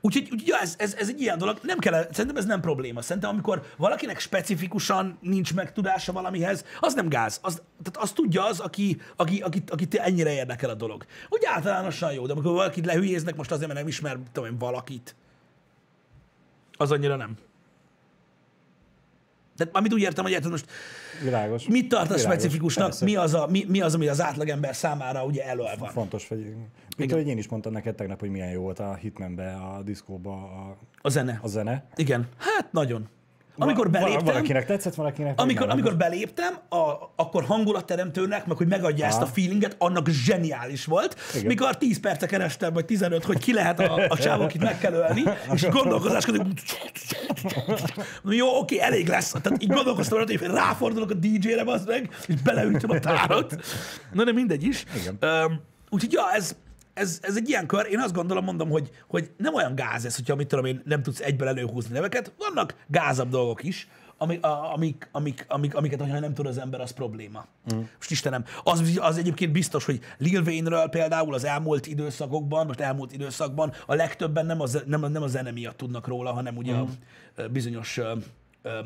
[0.00, 3.02] Úgyhogy, úgyhogy ja, ez, ez, ez egy ilyen dolog, nem kell, szerintem ez nem probléma.
[3.02, 7.38] Szerintem amikor valakinek specifikusan nincs megtudása valamihez, az nem gáz.
[7.42, 11.06] Az, tehát azt tudja az, aki, aki, aki, aki ennyire érdekel a dolog.
[11.28, 15.14] Úgy általánosan jó, de amikor valakit lehülyéznek most azért, mert nem ismer, tudom én, valakit,
[16.72, 17.36] az annyira nem.
[19.56, 20.70] De amit úgy értem, hogy érted most,
[21.22, 21.66] Világos.
[21.68, 22.32] mit tartasz Világos.
[22.38, 23.04] specifikusnak, Persze.
[23.04, 25.90] mi az, a, mi, mi az, ami az átlagember számára ugye elől van.
[25.90, 26.54] Fontos, hogy...
[26.96, 30.32] Mint ahogy én is mondtam neked tegnap, hogy milyen jó volt a Hitmanbe, a diszkóba
[30.32, 31.38] a, A zene.
[31.42, 31.84] a zene.
[31.94, 32.28] Igen.
[32.38, 33.08] Hát nagyon.
[33.58, 35.76] Amikor beléptem, Valakinek tetszett, valakinek amikor, nem.
[35.76, 41.16] amikor beléptem, a, akkor hangulatteremtőnek, meg hogy megadja ezt a feelinget, annak zseniális volt.
[41.34, 41.46] Igen.
[41.46, 44.92] Mikor 10 perce kerestem, vagy 15, hogy ki lehet a, a csávó, akit meg kell
[44.92, 45.22] ölni,
[45.54, 46.52] és gondolkozáskodom.
[48.24, 49.30] Jó, oké, elég lesz.
[49.42, 53.56] Tehát így gondolkoztam, hogy ráfordulok a DJ-re, az meg, és beleütöm a tárat.
[54.12, 54.84] Na, de mindegy is.
[55.00, 55.18] Igen.
[55.44, 55.60] Um,
[55.90, 56.56] úgyhogy, ja, ez,
[56.94, 60.16] ez, ez egy ilyen kör, én azt gondolom, mondom, hogy, hogy nem olyan gáz ez,
[60.16, 62.32] hogyha mit tudom én, nem tudsz egyből előhúzni neveket.
[62.38, 63.88] Vannak gázabb dolgok is,
[64.22, 67.46] amik, amik, amik, amik, amiket, ha nem tud az ember, az probléma.
[67.74, 67.78] Mm.
[67.96, 73.12] Most Istenem, az, az egyébként biztos, hogy Lil Wayne-ről például az elmúlt időszakokban, most elmúlt
[73.12, 76.82] időszakban a legtöbben nem a, nem, nem a zene miatt tudnak róla, hanem ugye mm.
[77.36, 78.00] a bizonyos
[78.62, 78.80] ö, ö,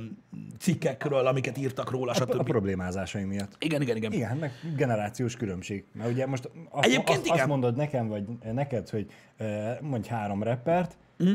[0.59, 2.43] cikkekről, amiket írtak róla, A stb.
[2.43, 3.57] problémázásai miatt.
[3.59, 4.13] Igen, igen, igen.
[4.13, 5.85] Igen, meg generációs különbség.
[5.93, 7.39] Mert ugye most azt, Egyébként azt, igen.
[7.39, 11.33] azt mondod nekem, vagy neked, hogy eh, mondj három rappert, mm.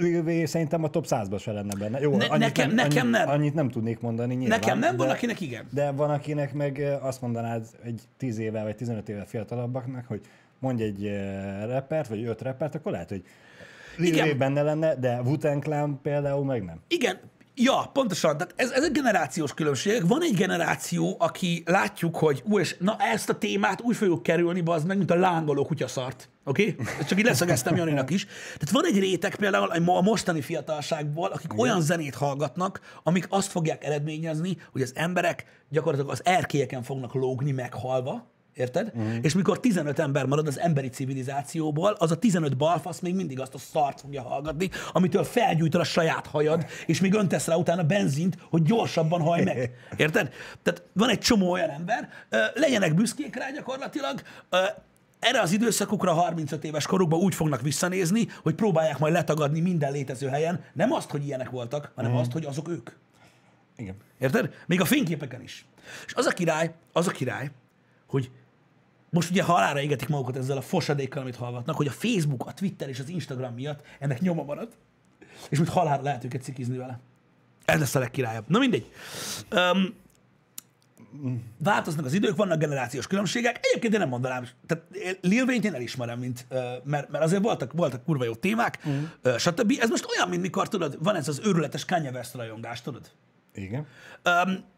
[0.00, 2.00] Wayne szerintem a top 100-ban se lenne benne.
[2.00, 3.28] Jó, Ne- annyit, nekem- nem, nekem annyit, nem.
[3.28, 4.58] Annyit nem tudnék mondani nyilván.
[4.58, 5.66] Nekem nem, van, de, akinek igen.
[5.70, 10.20] De van, akinek meg eh, azt mondanád egy 10 éve vagy 15 éve fiatalabbaknak, hogy
[10.58, 13.22] mondj egy eh, rappert, vagy öt rappert, akkor lehet, hogy
[13.98, 14.38] Igen.
[14.38, 16.80] Benne lenne, de Wu-Tang Clan például meg nem.
[16.88, 17.20] Igen,
[17.54, 18.36] ja, pontosan.
[18.36, 20.08] Tehát ez, ez egy generációs különbség.
[20.08, 24.60] Van egy generáció, aki látjuk, hogy ú, és na ezt a témát úgy fogjuk kerülni,
[24.60, 26.28] bazd meg, mint a lángoló kutyaszart.
[26.44, 26.76] Oké?
[26.78, 27.04] Okay?
[27.08, 28.24] Csak így leszögeztem Janinak is.
[28.24, 33.26] Tehát van egy réteg például a mo- a mostani fiatalságból, akik olyan zenét hallgatnak, amik
[33.28, 38.28] azt fogják eredményezni, hogy az emberek gyakorlatilag az erkélyeken fognak lógni meghalva,
[38.60, 38.92] Érted?
[38.98, 39.16] Mm.
[39.22, 43.54] És mikor 15 ember marad az emberi civilizációból, az a 15 balfasz még mindig azt
[43.54, 48.36] a szart fogja hallgatni, amitől felgyújtod a saját hajad, és még öntesz rá utána benzint,
[48.50, 49.70] hogy gyorsabban haj meg.
[49.96, 50.32] Érted?
[50.62, 52.08] Tehát van egy csomó olyan ember,
[52.54, 54.22] legyenek büszkék rá gyakorlatilag,
[55.18, 60.28] erre az időszakukra 35 éves korukban úgy fognak visszanézni, hogy próbálják majd letagadni minden létező
[60.28, 62.90] helyen, nem azt, hogy ilyenek voltak, hanem azt, hogy azok ők.
[63.76, 63.96] Igen.
[64.18, 64.54] Érted?
[64.66, 65.66] Még a fényképeken is.
[66.06, 67.50] És az a király, az a király,
[68.06, 68.30] hogy
[69.10, 72.88] most ugye halára égetik magukat ezzel a fosadékkal, amit hallgatnak, hogy a Facebook, a Twitter
[72.88, 74.68] és az Instagram miatt ennek nyoma marad,
[75.48, 77.00] és úgy halára lehet őket cikizni vele.
[77.64, 78.44] Ez lesz a legkirályabb.
[78.48, 78.92] Na mindegy.
[79.52, 79.94] Um,
[81.58, 83.58] változnak az idők, vannak generációs különbségek.
[83.62, 84.84] Egyébként én nem mondanám, tehát
[85.20, 86.46] Lil Wayne-t én elismerem, mint,
[86.84, 89.04] mert, mert azért voltak, voltak kurva jó témák, mm.
[89.36, 89.72] stb.
[89.80, 93.10] Ez most olyan, mint mikor tudod, van ez az őrületes Kanye West rajongás, tudod?
[93.54, 93.86] Igen.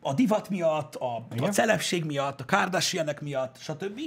[0.01, 4.01] A divat miatt, a, a celebség miatt, a Kardashianek miatt, stb.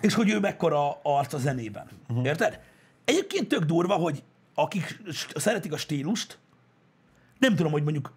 [0.00, 1.88] És hogy ő mekkora arc a zenében.
[2.08, 2.26] Uh-huh.
[2.26, 2.60] Érted?
[3.04, 4.22] Egyébként tök durva, hogy
[4.54, 5.00] akik
[5.34, 6.38] szeretik a stílust,
[7.38, 8.12] nem tudom, hogy mondjuk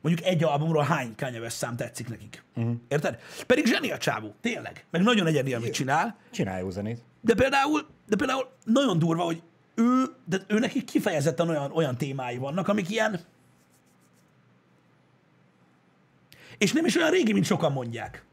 [0.00, 2.44] mondjuk egy albumról hány Kanye West szám tetszik nekik.
[2.56, 2.74] Uh-huh.
[2.88, 3.18] Érted?
[3.46, 4.84] Pedig zseni a csávó, tényleg.
[4.90, 6.16] Meg nagyon egyedi, amit csinál.
[6.30, 7.02] Csinálj jó zenét.
[7.20, 9.42] De például, de például nagyon durva, hogy
[9.74, 13.20] ő, de ő neki kifejezetten olyan, olyan témái vannak, amik ilyen,
[16.58, 18.24] és nem is olyan régi, mint sokan mondják.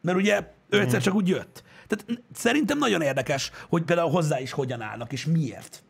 [0.00, 1.62] Mert ugye ő egyszer csak úgy jött.
[1.86, 5.82] Tehát szerintem nagyon érdekes, hogy például hozzá is hogyan állnak, és miért.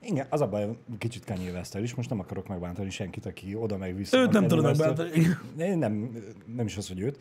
[0.00, 3.76] Igen, az a baj, kicsit Kanye west is, most nem akarok megbántani senkit, aki oda
[3.76, 4.18] meg vissza.
[4.18, 5.10] Őt nem tudod megbántani.
[5.56, 6.10] Nem,
[6.56, 7.18] nem is az, hogy őt.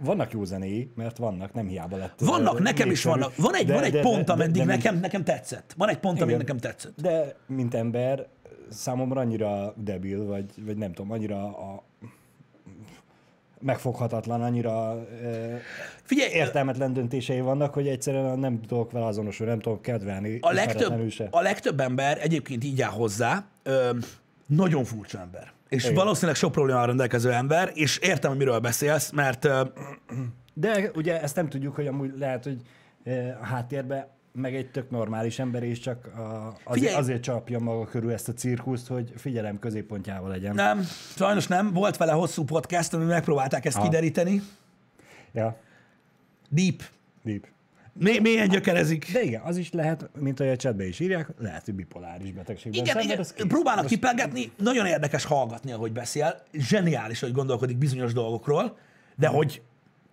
[0.00, 2.20] Vannak jó zenéi, mert vannak, nem hiába lett.
[2.20, 3.36] Vannak, nekem is vannak.
[3.36, 5.74] Van egy, De- van egy de- pont, de- ameddig de- nekem, nekem tetszett.
[5.76, 7.00] Van egy pont, ameddig nekem tetszett.
[7.00, 8.26] De, mint ember,
[8.68, 11.84] számomra annyira debil, vagy, vagy nem tudom, annyira a
[13.60, 15.60] megfoghatatlan, annyira eh,
[16.02, 20.38] Figyelj, értelmetlen döntései vannak, hogy egyszerűen nem tudok vele azonosulni, nem tudok kedvelni.
[20.40, 21.28] a legtöbb, se.
[21.30, 23.90] a legtöbb ember egyébként így áll hozzá, ö,
[24.46, 25.52] nagyon furcsa ember.
[25.68, 25.94] És Igen.
[25.94, 29.62] valószínűleg sok problémával rendelkező ember, és értem, hogy miről beszélsz, mert ö,
[30.54, 32.60] De ugye ezt nem tudjuk, hogy amúgy lehet, hogy
[33.40, 36.20] a háttérben meg egy tök normális ember is csak a,
[36.64, 36.94] azért, Figyelj!
[36.94, 40.54] azért csapja maga körül ezt a cirkuszt, hogy figyelem középpontjával legyen.
[40.54, 40.80] nem,
[41.16, 41.72] sajnos nem.
[41.72, 43.82] Volt vele hosszú podcast, ami megpróbálták ezt Ah.
[43.84, 44.42] kideríteni.
[45.32, 45.56] Ja,
[46.48, 46.82] Deep.
[47.24, 47.46] deep.
[47.98, 49.12] Mély, mélyen gyökerezik.
[49.12, 52.80] De igen, az is lehet, mint ahogy a chatbe is írják, lehet, hogy bipoláris betegségben
[52.84, 58.78] Igen, igen, próbálnak kipelgetni, nagyon érdekes hallgatni, ahogy beszél, zseniális, hogy gondolkodik bizonyos dolgokról,
[59.16, 59.62] de hogy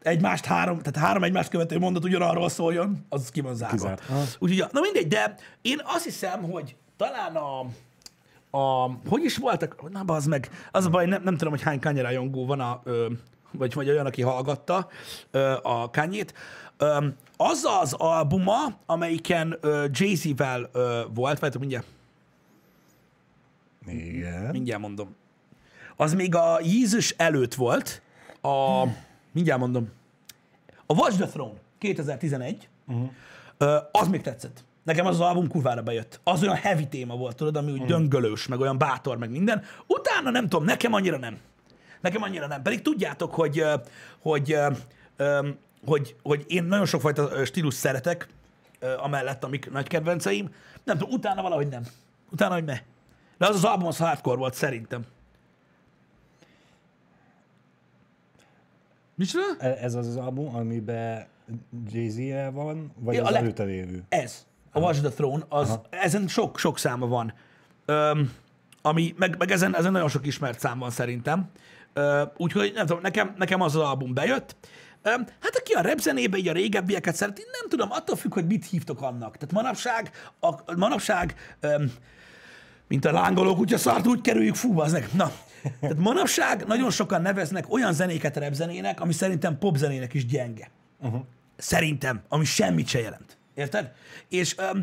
[0.03, 3.97] egymást három, tehát három egymást követő mondat ugyanarról szóljon, az ki van zárva.
[4.39, 7.59] Úgyhogy, na mindegy, de én azt hiszem, hogy talán a,
[8.57, 11.79] a hogy is voltak, na az meg, az a baj, nem, nem tudom, hogy hány
[11.79, 13.07] Kanye rajongó van, a, ö,
[13.51, 14.87] vagy, vagy olyan, aki hallgatta
[15.31, 16.33] ö, a Kanye-t.
[16.77, 21.85] Ö, az az albuma, amelyiken ö, Jay-Z-vel ö, volt, vagy mindjárt,
[23.87, 24.51] Igen.
[24.51, 25.15] mindjárt mondom.
[25.95, 28.01] Az még a Jézus előtt volt,
[28.41, 28.83] a,
[29.33, 29.89] mindjárt mondom,
[30.85, 33.09] a Watch the Throne 2011, uh-huh.
[33.91, 34.63] az még tetszett.
[34.83, 36.19] Nekem az az album kurvára bejött.
[36.23, 37.97] Az olyan heavy téma volt, tudod, ami úgy uh-huh.
[37.97, 39.63] döngölős, meg olyan bátor, meg minden.
[39.87, 41.37] Utána nem tudom, nekem annyira nem.
[42.01, 42.61] Nekem annyira nem.
[42.61, 43.63] Pedig tudjátok, hogy,
[44.21, 44.57] hogy,
[45.17, 45.49] ö,
[45.85, 48.27] hogy, hogy én nagyon sokfajta stílus szeretek,
[48.97, 50.49] amellett, amik nagy kedvenceim.
[50.83, 51.83] Nem tudom, utána valahogy nem.
[52.31, 52.77] Utána, hogy ne.
[53.37, 55.05] De az az album az hardcore volt, szerintem.
[59.15, 59.45] Micsoda?
[59.59, 61.25] E- Ez az az album, amiben
[61.91, 62.17] jay z
[62.53, 64.03] van, vagy Ja, az a leg- előtte lévő?
[64.09, 64.45] Ez.
[64.71, 67.33] A Watch the Throne, az, ezen sok, sok száma van.
[67.85, 68.31] Öm,
[68.81, 71.49] ami, meg, meg ezen, ezen nagyon sok ismert szám van szerintem.
[71.93, 74.55] Ö, úgyhogy nem tudom, nekem, nekem az az album bejött.
[75.01, 78.47] Ö, hát aki a rap zenébe így a régebbieket szereti, nem tudom, attól függ, hogy
[78.47, 79.37] mit hívtok annak.
[79.37, 81.83] Tehát manapság, a, manapság ö,
[82.87, 84.97] mint a lángoló kutya szart, úgy kerüljük, fú, az.
[85.13, 85.31] Na,
[85.79, 90.69] tehát manapság nagyon sokan neveznek olyan zenéket rap zenének, ami szerintem pop zenének is gyenge.
[91.01, 91.21] Uh-huh.
[91.57, 93.37] Szerintem, ami semmit se jelent.
[93.53, 93.91] Érted?
[94.29, 94.81] És um,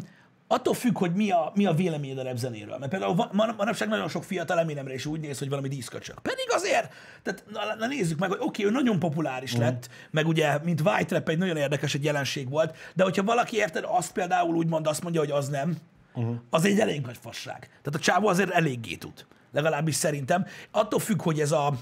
[0.52, 2.78] attól függ, hogy mi a, mi a véleményed a repzenéről.
[2.78, 6.18] Mert például manapság nagyon sok fiatal Eminemre is úgy néz, hogy valami díszköcsök.
[6.18, 9.60] Pedig azért, tehát na, na nézzük meg, hogy oké, okay, ő nagyon populáris mm.
[9.60, 13.56] lett, meg ugye, mint white rap egy nagyon érdekes egy jelenség volt, de hogyha valaki
[13.56, 15.76] érted, azt például úgy mond, azt mondja, hogy az nem,
[16.14, 16.36] uh-huh.
[16.50, 17.58] az egy elég nagy fasság.
[17.58, 19.26] Tehát a csávó azért eléggé tud.
[19.52, 20.46] Legalábbis szerintem.
[20.70, 21.72] Attól függ, hogy ez a,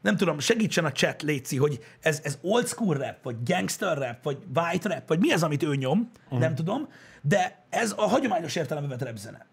[0.00, 4.22] nem tudom, segítsen a chat, Léci, hogy ez, ez old school rap, vagy gangster rap,
[4.22, 6.38] vagy white rap, vagy mi az, amit ő nyom, uh-huh.
[6.38, 6.88] nem tudom,
[7.22, 9.46] de ez a hagyományos értelembe vett rap zene.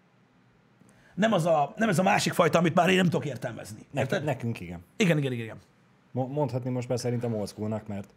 [1.14, 3.78] Nem, az a, nem ez a másik fajta, amit már én nem tudok értelmezni.
[3.78, 4.24] Nekünk, Érted?
[4.24, 4.84] nekünk igen.
[4.96, 5.58] Igen, igen, igen, igen.
[6.10, 8.08] Mo- Mondhatni most már szerintem old schoolnak, mert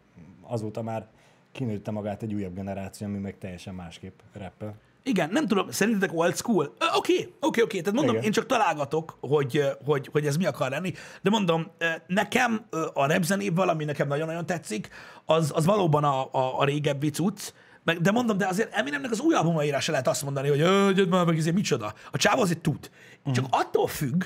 [0.42, 1.06] azóta már
[1.52, 4.74] kinőtte magát egy újabb generáció, ami meg teljesen másképp rappel.
[5.02, 6.74] Igen, nem tudom, szerintetek old school?
[6.96, 8.24] Oké, oké, oké, tehát mondom, Igen.
[8.26, 11.70] én csak találgatok, hogy, hogy, hogy ez mi akar lenni, de mondom,
[12.06, 14.88] nekem a repzenéből, ami nekem nagyon-nagyon tetszik,
[15.24, 17.52] az, az valóban a, a, a régebbi cucc,
[17.84, 20.90] meg, de mondom, de azért Eminemnek az új albumaira se lehet azt mondani, hogy "Ö,
[20.94, 21.94] gyere már meg, izé, micsoda.
[22.10, 22.90] A csávó azért tud.
[23.32, 24.24] Csak attól függ,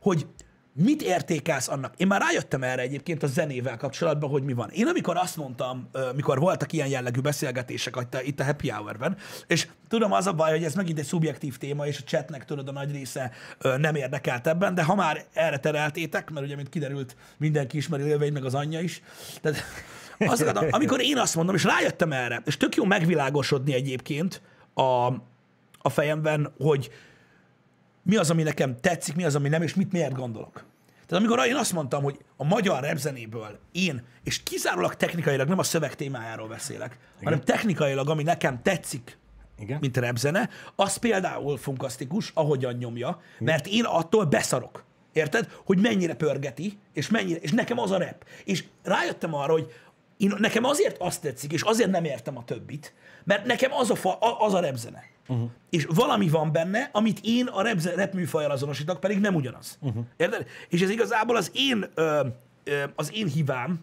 [0.00, 0.26] hogy
[0.74, 1.94] mit értékelsz annak?
[1.96, 4.70] Én már rájöttem erre egyébként a zenével kapcsolatban, hogy mi van.
[4.70, 10.12] Én amikor azt mondtam, mikor voltak ilyen jellegű beszélgetések itt a, Happy Hour-ben, és tudom,
[10.12, 12.92] az a baj, hogy ez megint egy szubjektív téma, és a chatnek tudod, a nagy
[12.92, 13.30] része
[13.76, 18.32] nem érdekelt ebben, de ha már erre tereltétek, mert ugye, mint kiderült, mindenki ismeri élvény,
[18.32, 19.02] meg az anyja is,
[19.40, 19.64] tehát
[20.18, 24.42] akarom, amikor én azt mondom, és rájöttem erre, és tök jó megvilágosodni egyébként
[24.74, 25.06] a,
[25.82, 26.90] a fejemben, hogy
[28.02, 30.64] mi az, ami nekem tetszik, mi az, ami nem, és mit miért gondolok.
[31.06, 35.62] Tehát amikor én azt mondtam, hogy a magyar repzenéből én, és kizárólag technikailag, nem a
[35.62, 37.24] szöveg témájáról beszélek, Igen.
[37.24, 39.18] hanem technikailag, ami nekem tetszik,
[39.58, 39.78] Igen?
[39.80, 44.84] mint repzene, az például funkasztikus, ahogyan nyomja, mert én attól beszarok.
[45.12, 45.48] Érted?
[45.64, 48.24] Hogy mennyire pörgeti, és mennyire, és nekem az a rep.
[48.44, 49.72] És rájöttem arra, hogy
[50.16, 53.94] én, nekem azért azt tetszik, és azért nem értem a többit, mert nekem az a,
[53.94, 55.02] fa, az a repzene.
[55.28, 55.50] Uh-huh.
[55.70, 59.78] És valami van benne, amit én a rap, rap műfajjal azonosítok, pedig nem ugyanaz.
[59.80, 60.04] Uh-huh.
[60.16, 60.46] Érted?
[60.68, 62.26] És ez igazából az én, ö,
[62.64, 63.80] ö, az én hibám,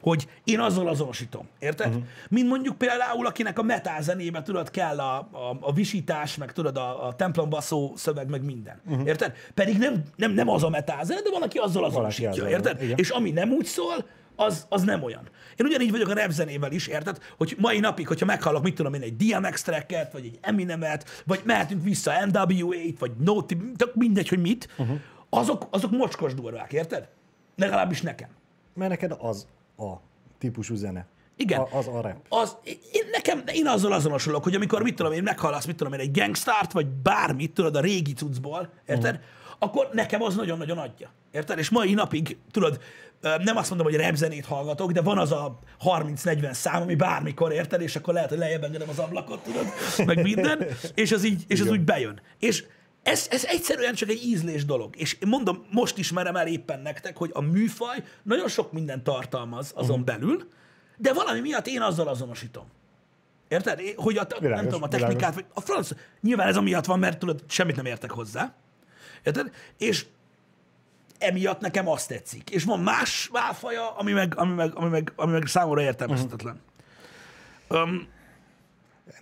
[0.00, 1.48] hogy én azzal azonosítom.
[1.58, 1.86] Érted?
[1.86, 2.02] Uh-huh.
[2.28, 6.76] Mint mondjuk például, akinek a metal zenébe tudod, kell a, a, a visítás, meg tudod,
[6.76, 8.80] a, a templombasszó szöveg, meg minden.
[8.86, 9.06] Uh-huh.
[9.06, 9.34] Érted?
[9.54, 12.48] Pedig nem, nem, nem az a metal zene, de van, aki azzal azonosítja.
[12.48, 12.82] érted?
[12.82, 12.98] igen.
[12.98, 14.04] És ami nem úgy szól,
[14.36, 15.28] az, az nem olyan.
[15.56, 17.18] Én ugyanígy vagyok a rap zenével is, érted?
[17.36, 21.40] Hogy mai napig, hogyha meghallok, mit tudom én, egy DMX tracket, vagy egy Eminemet, vagy
[21.44, 24.98] mehetünk vissza NWA-t, vagy Naughty, tök mindegy, hogy mit, uh-huh.
[25.28, 27.08] azok, azok mocskos durvák, érted?
[27.56, 28.28] Legalábbis nekem.
[28.74, 29.92] Mert neked az a
[30.38, 31.06] típusú zene.
[31.36, 31.60] Igen.
[31.60, 32.16] A, az a rap.
[32.28, 32.56] Az,
[32.92, 36.18] én, nekem, én azzal azonosulok, hogy amikor mit tudom én, meghallasz, mit tudom én, egy
[36.18, 39.14] gangstart, vagy bármit, tudod, a régi cuccból, érted?
[39.14, 39.28] Uh-huh.
[39.62, 41.12] Akkor nekem az nagyon-nagyon adja.
[41.30, 41.58] Érted?
[41.58, 42.80] És mai napig, tudod,
[43.20, 47.80] nem azt mondom, hogy repzenét hallgatok, de van az a 30-40 szám, ami bármikor érted,
[47.80, 49.66] és akkor lehet, hogy lejjebb engedem az ablakot, tudod,
[50.06, 52.20] meg minden, és az így, és az úgy bejön.
[52.38, 52.64] És
[53.02, 54.96] ez, ez egyszerűen csak egy ízlés dolog.
[54.96, 59.72] És én mondom, most ismerem el éppen nektek, hogy a műfaj nagyon sok mindent tartalmaz
[59.74, 60.16] azon uh-huh.
[60.16, 60.48] belül,
[60.96, 62.64] de valami miatt én azzal azonosítom.
[63.48, 63.80] Érted?
[63.96, 67.18] Hogy a, világos, nem tudom, a technikát, vagy a franc, nyilván ez amiatt van, mert
[67.18, 68.54] tudod, semmit nem értek hozzá.
[69.22, 69.50] Érted?
[69.78, 70.06] És
[71.18, 72.50] emiatt nekem azt tetszik.
[72.50, 76.60] És van más válfaja, ami meg, ami meg, ami meg, ami meg számomra értelmezhetetlen.
[77.68, 77.88] Uh-huh.
[77.88, 78.08] Um,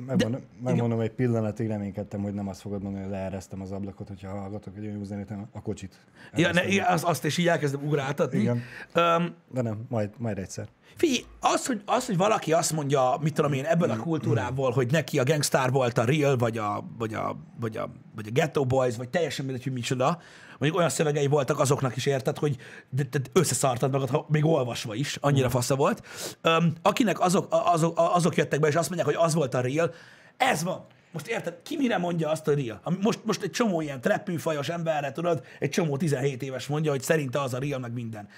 [0.07, 4.31] Megmondom, megmondom egy pillanatig reménykedtem, hogy nem azt fogod mondani, hogy leeresztem az ablakot, hogyha
[4.31, 5.95] hallgatok egy olyan zenét, hanem a kocsit.
[6.35, 8.39] ja, ne, igen, azt, azt is így elkezdem ugráltatni.
[8.39, 8.63] Igen.
[8.95, 10.69] Um, De nem, majd, majd egyszer.
[10.97, 14.91] Figyelj, az hogy, az, hogy valaki azt mondja, mit tudom én, ebből a kultúrából, hogy
[14.91, 18.65] neki a Gangstar volt a Real, vagy a, vagy a, vagy a, vagy a Ghetto
[18.65, 20.21] Boys, vagy teljesen mindegy, hogy micsoda,
[20.51, 22.57] mondjuk olyan szövegei voltak azoknak is érted, hogy
[22.91, 26.07] de, de összeszartad magad, ha még olvasva is, annyira fasza volt.
[26.45, 29.95] Um, akinek azok, azok, azok jöttek be, és azt mondják, hogy az volt a Real,
[30.37, 30.87] ez van.
[31.13, 32.81] Most érted, ki mire mondja azt a Real?
[33.01, 37.03] Most, most egy csomó ilyen trap műfajos emberre, tudod, egy csomó 17 éves mondja, hogy
[37.03, 38.29] szerinte az a Real, meg minden.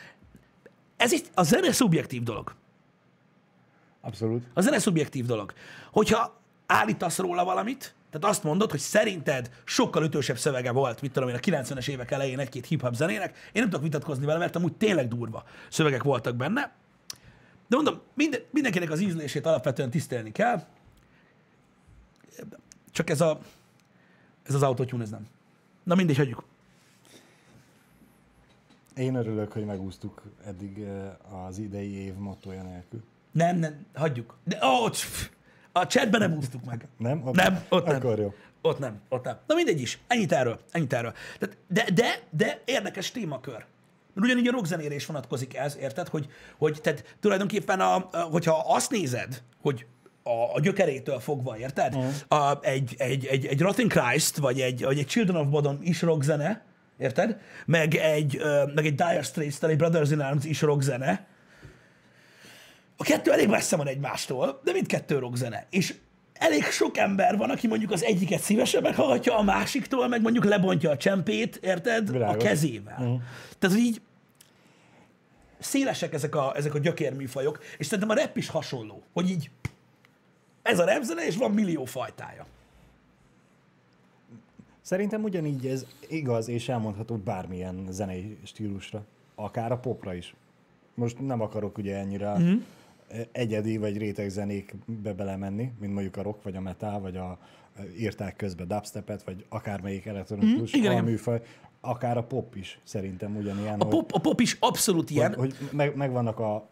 [1.01, 2.55] Ez itt a zene szubjektív dolog.
[4.01, 4.45] Abszolút.
[4.55, 5.53] A zene szubjektív dolog.
[5.93, 11.29] Hogyha állítasz róla valamit, tehát azt mondod, hogy szerinted sokkal ütősebb szövege volt, mit tudom
[11.29, 14.77] én, a 90-es évek elején egy-két hip-hop zenének, én nem tudok vitatkozni vele, mert amúgy
[14.77, 16.73] tényleg durva szövegek voltak benne.
[17.69, 20.65] De mondom, minden, mindenkinek az ízlését alapvetően tisztelni kell.
[22.91, 23.41] Csak ez a
[24.43, 25.27] ez az autotune, ez nem.
[25.83, 26.45] Na mindegy, hagyjuk.
[29.01, 33.03] Én örülök, hogy megúsztuk eddig eh, az idei év mottoja nélkül.
[33.33, 34.39] Nem, nem, hagyjuk.
[34.45, 34.91] De, ó, oh,
[35.73, 36.89] a chatben nem úsztuk meg.
[36.99, 37.23] Nem?
[37.27, 37.97] Ott, Nem, ott nem.
[37.97, 38.35] Akkor jó.
[38.63, 39.39] Ott nem, ott nem.
[39.47, 41.13] Na mindegy is, ennyit erről, ennyit erről.
[41.39, 43.65] Tehát, de, de, de érdekes témakör.
[44.15, 46.09] Mert ugyanígy a rockzenére is vonatkozik ez, érted?
[46.09, 49.87] Hogy, hogy tehát tulajdonképpen, a, a, hogyha azt nézed, hogy
[50.23, 51.97] a, a gyökerétől fogva, érted?
[51.97, 52.39] Mhm.
[52.41, 56.03] A, egy, egy, egy, egy Rotten Christ, vagy egy, vagy egy Children of Bodom is
[56.03, 56.69] rockzene,
[57.01, 57.41] érted?
[57.67, 58.41] Meg egy,
[58.75, 61.27] meg egy Dire straits egy Brothers in Arms is rockzene.
[62.97, 65.67] A kettő elég messze van egymástól, de mindkettő rockzene.
[65.71, 65.95] És
[66.33, 70.91] elég sok ember van, aki mondjuk az egyiket szívesen meghallgatja, a másiktól meg mondjuk lebontja
[70.91, 72.11] a csempét, érted?
[72.13, 72.45] Világos.
[72.45, 72.99] A kezével.
[72.99, 73.15] Mhm.
[73.59, 74.01] Tehát, hogy így
[75.59, 79.51] szélesek ezek a, ezek a gyökérműfajok, és szerintem a rap is hasonló, hogy így
[80.63, 82.47] ez a rapzene, és van millió fajtája.
[84.91, 89.05] Szerintem ugyanígy ez igaz és elmondható bármilyen zenei stílusra.
[89.35, 90.35] Akár a popra is.
[90.95, 92.57] Most nem akarok ugye ennyire mm.
[93.33, 97.39] egyedi vagy réteg zenékbe belemenni, mint mondjuk a rock, vagy a metal, vagy a
[97.99, 101.41] írták közben dubstepet, vagy akármelyik elektronikus Mhm, igen, műfaj.
[101.81, 103.81] Akár a pop is szerintem ugyanilyen.
[103.81, 105.35] A pop, a pop is abszolút ilyen.
[105.35, 106.69] hogy, hogy meg, megvannak a,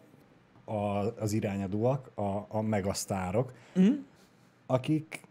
[0.65, 3.93] a, az irányadóak, a, a megasztárok, mm.
[4.65, 5.27] akik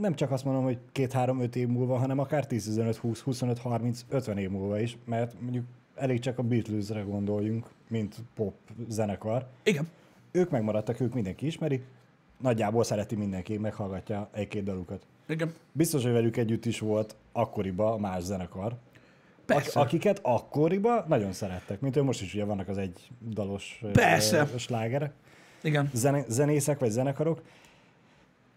[0.00, 4.38] nem csak azt mondom, hogy két-három-öt év múlva, hanem akár 10-15, 20, 25, 30, 50
[4.38, 8.54] év múlva is, mert mondjuk elég csak a Beatlesre gondoljunk, mint pop
[8.88, 9.46] zenekar.
[9.62, 9.88] Igen.
[10.30, 11.82] Ők megmaradtak, ők mindenki ismeri,
[12.40, 15.06] nagyjából szereti mindenki, meghallgatja egy-két dalukat.
[15.28, 15.54] Igen.
[15.72, 18.76] Biztos, hogy velük együtt is volt akkoriban más zenekar,
[19.46, 19.80] Persze.
[19.80, 24.46] Ak- akiket akkoriban nagyon szerettek, mint ő most is ugye vannak az egy dalos Persze.
[24.56, 25.12] slágerek,
[25.62, 25.90] Igen.
[25.92, 27.42] zene, zenészek vagy zenekarok,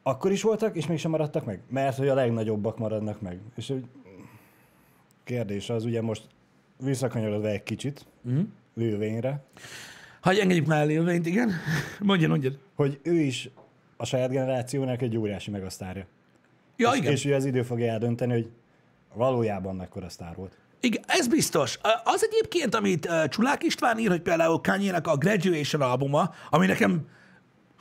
[0.04, 3.40] akkor is voltak, és mégsem maradtak meg, mert hogy a legnagyobbak maradnak meg.
[3.56, 3.84] És hogy
[5.24, 6.28] kérdés az ugye most
[6.84, 8.46] visszakanyarodva egy kicsit uh-huh.
[8.74, 9.42] Lil
[10.22, 11.52] Hagyj engedjük már élvényt, igen.
[12.00, 12.52] Mondja, mondja.
[12.76, 13.50] hogy ő is
[13.98, 16.06] a saját generációnak egy óriási megasztárja.
[16.76, 17.12] Ja, és, igen.
[17.12, 18.50] és ő az idő fogja eldönteni, hogy
[19.14, 20.58] valójában mekkora sztár volt.
[20.80, 21.80] Igen, ez biztos.
[22.04, 27.08] Az egyébként, amit Csulák István ír, hogy például kanye a Graduation albuma, ami nekem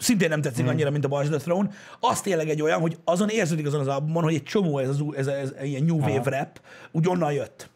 [0.00, 3.28] szintén nem tetszik annyira, mint a Bars the Throne, az tényleg egy olyan, hogy azon
[3.28, 6.30] érződik azon az albumon, hogy egy csomó ez, az, ez, ez, ez ilyen new wave
[6.38, 6.60] rap,
[6.92, 7.70] úgy onnan jött.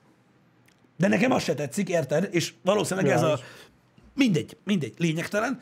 [0.97, 2.29] De nekem az se tetszik, érted?
[2.31, 3.39] És valószínűleg ez a...
[4.15, 5.61] Mindegy, mindegy, lényegtelen.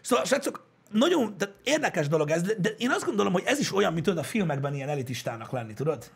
[0.00, 3.74] Szóval, srácok, nagyon tehát érdekes dolog ez, de, de én azt gondolom, hogy ez is
[3.74, 6.10] olyan, mint tudod a filmekben ilyen elitistának lenni, tudod?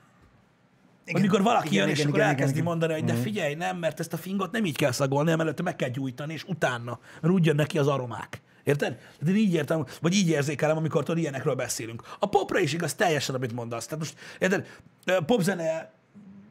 [1.04, 2.78] Igen, Amikor valaki igen, jön, és igen, akkor igen, elkezdi igen, igen.
[2.78, 5.62] mondani, hogy de figyelj, nem, mert ezt a fingot nem így kell szagolni, hanem előtte
[5.62, 8.40] meg kell gyújtani, és utána, mert úgy jönnek ki az aromák.
[8.64, 8.96] Érted?
[9.18, 12.02] Tehát én így értem, vagy így érzékelem, amikor tudod, ilyenekről beszélünk.
[12.18, 13.84] A popra is igaz teljesen, amit mondasz.
[13.86, 14.66] Tehát most, érted,
[15.26, 15.92] popzene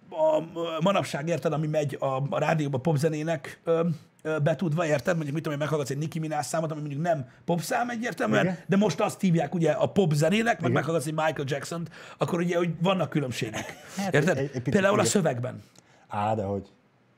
[0.10, 0.44] a
[0.82, 3.88] manapság, érted, ami megy a, a rádióba popzenének ö,
[4.22, 5.14] ö, betudva, érted?
[5.14, 8.58] Mondjuk mit tudom én, meghallgatsz egy Nicki Minaj számot, ami mondjuk nem popszám egyértelműen, Igen.
[8.68, 12.70] de most azt hívják ugye a popzenének, meg meghallgatsz egy Michael Jackson-t, akkor ugye hogy
[12.82, 13.74] vannak különbségek.
[13.98, 14.38] Hát, Érted?
[14.38, 15.64] egy- egy Például a szövegben.
[16.08, 16.68] Á, de hogy.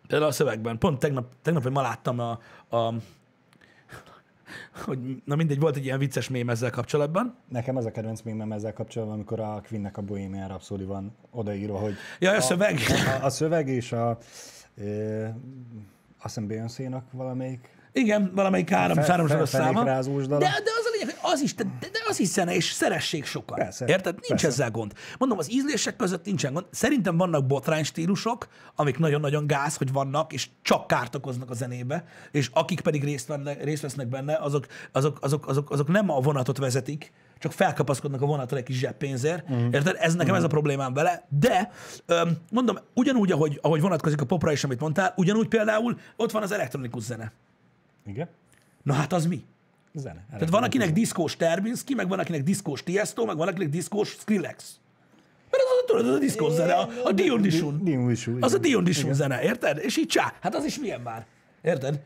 [0.08, 0.77] Például a szövegben.
[0.77, 2.39] Pont tegnap, tegnap vagy ma láttam a,
[2.77, 2.93] a
[4.86, 7.36] hogy, na mindegy, volt egy ilyen vicces mém ezzel kapcsolatban.
[7.50, 11.78] Nekem az a kedvenc mémem ezzel kapcsolatban, amikor a Queennek a Bohemian Rhapsody van odaírva,
[11.80, 12.80] hogy Ja, a szöveg.
[13.22, 14.18] a, a szöveg és a
[14.78, 19.84] ö, azt hiszem Beyoncé-nak valamelyik Igen, valamelyik három, Fe- háromsoros fe- száma.
[19.84, 23.25] De, de az a lényeg, hogy az is, de, de az is zene, és szeressék
[23.25, 23.58] sokan.
[23.58, 24.13] Persze, Érted?
[24.13, 24.47] Nincs persze.
[24.47, 24.93] ezzel gond.
[25.17, 26.65] Mondom, az ízlések között nincsen gond.
[26.71, 32.05] Szerintem vannak botrány stílusok, amik nagyon-nagyon gáz, hogy vannak, és csak kárt okoznak a zenébe,
[32.31, 36.19] és akik pedig részt, venne, részt vesznek benne, azok, azok, azok, azok, azok nem a
[36.19, 39.51] vonatot vezetik, csak felkapaszkodnak a vonatra egy kis zseppénzért.
[39.51, 39.67] Mm.
[39.71, 39.97] Érted?
[39.99, 40.38] Ez nekem mm.
[40.38, 41.25] ez a problémám vele.
[41.29, 41.71] De
[42.05, 46.41] öm, mondom, ugyanúgy, ahogy, ahogy vonatkozik a popra is, amit mondtál, ugyanúgy például ott van
[46.41, 47.31] az elektronikus zene.
[48.06, 48.28] Igen?
[48.84, 49.46] Na hát az mi?
[49.94, 50.26] Zene.
[50.32, 54.80] Tehát van, akinek diszkós Terbinski, meg van, akinek diszkós Tiesto, meg van, akinek diszkós Skrillex.
[55.52, 57.84] Mert az, a- tudod, az a diszkós zene, a, a Dion Dishun.
[57.84, 58.69] Dion Dishun, Az a igen.
[58.69, 59.77] Dion Dishun zene, érted?
[59.77, 60.34] És így csá.
[60.42, 61.25] Hát az is milyen már.
[61.62, 62.04] Érted?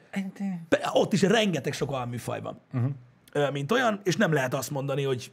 [0.93, 2.59] Ott is rengeteg sok alműfaj van.
[2.73, 3.51] Uh-huh.
[3.51, 5.31] Mint olyan, és nem lehet azt mondani, hogy,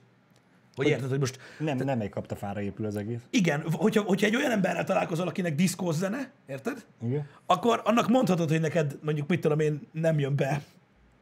[0.76, 3.20] hogy érted, hogy most Nem, nem egy kaptafára épül az egész.
[3.30, 6.84] igen, hogyha, hogyha egy olyan emberrel találkozol, akinek diszkós zene, érted?
[7.04, 7.28] Igen?
[7.46, 10.62] akkor annak mondhatod, hogy neked mondjuk mit tudom én, nem jön be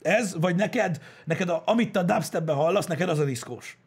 [0.03, 3.79] ez, vagy neked, neked a, amit te a dubstepben hallasz, neked az a diszkós.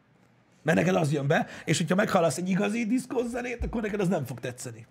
[0.63, 4.07] Mert neked az jön be, és hogyha meghallasz egy igazi diszkós zenét, akkor neked az
[4.07, 4.86] nem fog tetszeni.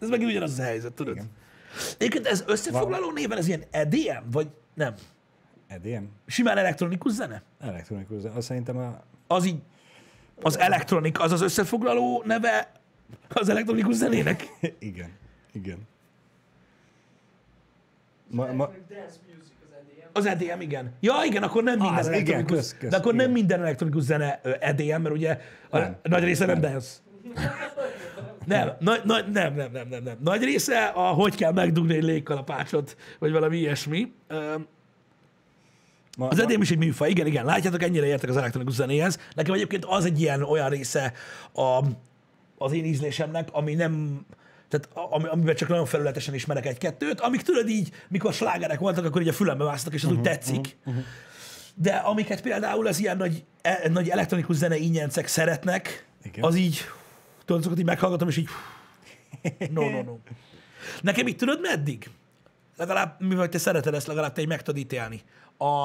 [0.00, 1.14] Ez megint ugyanaz a helyzet, tudod?
[1.14, 1.30] Igen.
[1.98, 4.94] Egyébként ez összefoglaló néven ez ilyen EDM, vagy nem?
[5.66, 6.04] EDM?
[6.26, 7.42] Simán elektronikus zene?
[7.60, 8.34] Elektronikus zene.
[8.34, 9.02] Azt szerintem a...
[9.26, 9.58] Az így,
[10.42, 12.72] az elektronik, az az összefoglaló neve
[13.28, 14.46] az elektronikus zenének?
[14.78, 15.10] Igen.
[15.52, 15.78] Igen.
[18.30, 18.70] Ma, ma,
[20.12, 20.50] az EDM.
[20.50, 20.92] EDM, igen.
[21.00, 23.32] Ja, igen, akkor nem minden igen, elektronikus, kösz, kösz, de akkor nem igen.
[23.32, 25.96] minden elektronikus zene EDM, mert ugye a Nem.
[26.02, 26.70] nagy része nem Nem.
[26.70, 26.88] dance.
[28.44, 30.16] Nem, nagy, nagy, nem, nem, nem, nem, nem.
[30.20, 34.12] Nagy része a hogy kell megdugni egy légkalapácsot, vagy valami ilyesmi.
[36.16, 37.44] Ma, Az EDM is egy műfaj, igen, igen.
[37.44, 39.18] Látjátok, ennyire értek az elektronikus zenéhez.
[39.34, 41.12] Nekem egyébként az egy ilyen olyan része
[41.52, 41.84] a,
[42.58, 44.24] az én ízlésemnek, ami nem,
[44.68, 49.22] tehát ami, amiben csak nagyon felületesen ismerek egy-kettőt, amik tudod így, mikor slágerek voltak, akkor
[49.22, 50.76] így a fülembe másztak, és az uh-huh, úgy tetszik.
[50.78, 51.04] Uh-huh, uh-huh.
[51.74, 56.44] De amiket például az ilyen nagy, e, nagy elektronikus zene ingyencek szeretnek, Igen.
[56.44, 56.80] az így,
[57.44, 58.48] tudod, azokat így meghallgatom, és így,
[59.70, 60.16] no, no, no.
[61.00, 62.10] Nekem itt tudod meddig?
[62.76, 65.22] Legalább, mivel te szereted ezt, legalább te így meg tudod ítélni.
[65.56, 65.84] A,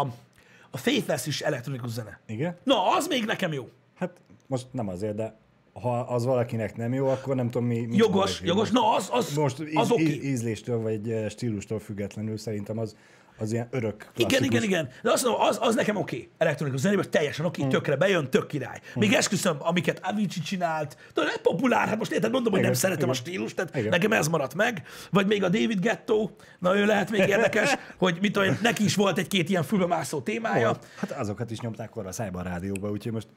[0.70, 2.20] a Faithless is elektronikus zene.
[2.26, 2.58] Igen?
[2.64, 3.70] Na, az még nekem jó.
[3.96, 4.12] Hát
[4.48, 5.38] most nem azért, de
[5.82, 7.86] ha az valakinek nem jó, akkor nem tudom mi...
[7.86, 8.70] mi Jogos, jogos.
[8.70, 10.04] Na, az, az, Most az íz, oké.
[10.04, 12.96] íz, ízléstől vagy eh, stílustól függetlenül szerintem az,
[13.40, 14.34] az ilyen örök klasszikus.
[14.34, 14.90] Igen, igen, igen.
[15.04, 16.16] De azt mondom, az, az nekem oké.
[16.16, 16.30] Okay.
[16.38, 18.80] Elektronikus zenében teljesen oké, okay, tökre bejön, tök király.
[18.96, 22.82] Még esküszöm, amiket Avicii csinált, tudod, egy populár, hát most érted, mondom, hogy nem Igen,
[22.82, 23.22] szeretem igen.
[23.22, 23.90] a stílust, tehát Igen.
[23.90, 24.84] nekem ez maradt meg.
[25.12, 28.84] Vagy még a David Ghetto, na ő lehet még érdekes, hogy mit tudom, én, neki
[28.84, 30.66] is volt egy-két ilyen fülbemászó témája.
[30.66, 30.88] Volt.
[30.96, 33.28] Hát azokat is nyomták korra a Cyber rádióba, úgyhogy most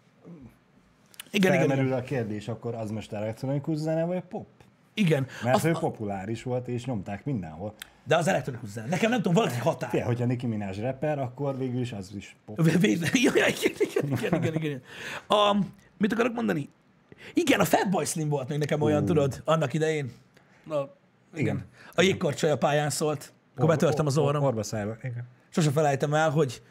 [1.32, 1.98] Igen, felmerül igen.
[1.98, 4.46] a kérdés, akkor az most elektronikus zene vagy pop?
[4.94, 5.26] igen.
[5.44, 7.74] Mert A, ő populáris volt, és nyomták mindenhol.
[8.04, 8.86] de az elektronikus zene.
[8.88, 9.90] Nekem nem tudom, valaki határ.
[9.90, 12.62] Fia, hogyha Nicki Minaj rapper, akkor végül is az is pop.
[12.62, 14.82] Vé- vé- Ja, ja, igen, igen, igen, igen, igen.
[15.28, 15.56] A,
[15.98, 16.68] mit akarok mondani?
[17.34, 20.12] Igen, a Fatboy Slim volt még nekem olyan, tudod, annak idején.
[20.64, 20.76] Na,
[21.34, 21.54] igen.
[21.54, 21.64] Igen.
[21.94, 24.42] A jégkorcsaj a pályán szólt, akkor betörtem az orrom.
[24.44, 24.96] Orba szájba.
[25.02, 25.24] Igen.
[25.48, 26.62] Sose felejtem el, hogy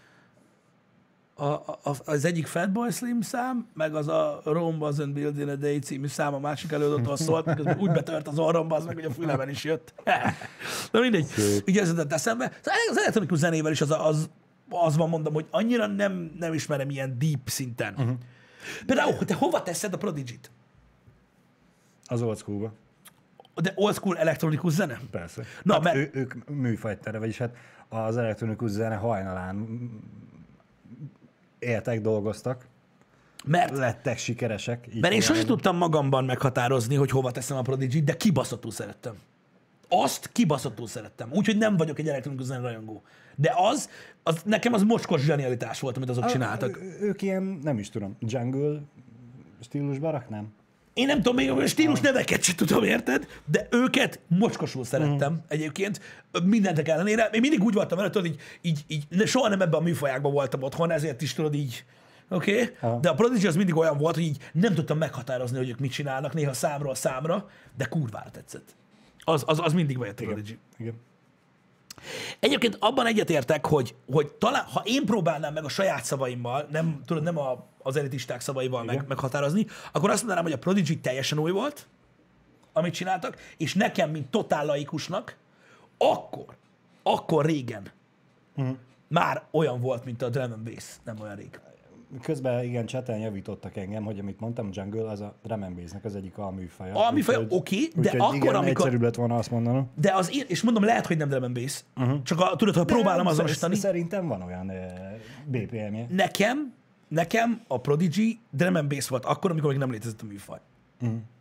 [1.42, 5.56] a, a, az egyik Fatboy Slim szám, meg az a Rome Wasn't Built in a
[5.56, 9.06] Day című szám a másik előadótól szólt, miközben úgy betört az orromba, az meg, hogy
[9.06, 9.94] a fülemben is jött.
[10.92, 11.26] Na mindegy.
[11.26, 11.68] Szép.
[11.70, 12.52] Így ez jutott eszembe.
[12.62, 14.30] Szóval Az elektronikus zenével is az, az,
[14.70, 17.94] az van, mondom, hogy annyira nem, nem ismerem ilyen deep szinten.
[17.94, 18.16] Uh-huh.
[18.86, 20.52] Például, te hova teszed a Prodigy-t?
[22.06, 22.74] Az old schoolba.
[23.62, 25.00] De old school elektronikus zene?
[25.12, 25.44] Persze.
[25.64, 27.56] Na, hát mert- ő, ők műfajtere, vagyis hát
[27.89, 29.68] az elektronikus zene hajnalán
[31.62, 32.66] éltek, dolgoztak,
[33.45, 34.88] Mert lettek sikeresek.
[34.93, 39.14] így Mert én sosem tudtam magamban meghatározni, hogy hova teszem a prodigy de kibaszottul szerettem.
[39.89, 41.30] Azt kibaszottul szerettem.
[41.34, 43.01] Úgyhogy nem vagyok egy elektronikus zene rajongó.
[43.36, 43.89] De az,
[44.24, 46.78] az, nekem az mocskos zsenialitás volt, amit azok csináltak.
[46.82, 48.82] Ő- Ők ilyen, nem is tudom, jungle
[49.62, 50.53] stílusban raknám?
[50.94, 53.28] Én nem tudom, még a stílus neveket sem tudom, érted?
[53.46, 55.38] De őket mocskosul szerettem mm.
[55.48, 56.02] egyébként,
[56.44, 57.30] mindentek ellenére.
[57.32, 60.32] Én mindig úgy voltam vele, tudod, így, így, így de soha nem ebben a műfajákban
[60.32, 61.86] voltam otthon, ezért is tudod így,
[62.30, 62.72] oké?
[62.82, 63.00] Okay?
[63.02, 65.92] De a Prodigy az mindig olyan volt, hogy így nem tudtam meghatározni, hogy ők mit
[65.92, 68.76] csinálnak, néha számról számra, de kurvára tetszett.
[69.24, 70.58] Az, az, az mindig bejött a Prodigy.
[70.78, 70.94] Igen.
[72.42, 77.24] Egyébként abban egyetértek, hogy, hogy talán, ha én próbálnám meg a saját szavaimmal, nem, tudod,
[77.24, 79.06] nem a, az elitisták szavaival meg, Igen.
[79.08, 81.88] meghatározni, akkor azt mondanám, hogy a Prodigy teljesen új volt,
[82.74, 85.36] amit csináltak, és nekem, mint totál laikusnak,
[85.98, 86.46] akkor,
[87.04, 87.92] akkor régen
[88.56, 88.70] Mhm.
[89.08, 91.60] már olyan volt, mint a drum and bass, nem olyan rég.
[92.22, 96.16] Közben igen, chaten javítottak engem, hogy amit mondtam, jungle, az a drum and bass-nek az
[96.16, 97.07] egyik alműfaja.
[97.07, 99.89] A műfaja, Úgyhogy- oké, de úgyhogy akkor, igen, amikor- egyszerűbb lett volna azt mondanom.
[100.01, 102.22] De az én, és mondom, lehet, hogy nem drum and bass, uh-huh.
[102.24, 103.76] csak a, tudod, ha próbálom azonosítani.
[103.76, 104.91] Szerintem van olyan eh,
[105.45, 106.05] BPM-je.
[106.09, 106.74] Nekem,
[107.07, 110.59] nekem a Prodigy drum and bass volt akkor, amikor még nem létezett a műfaj.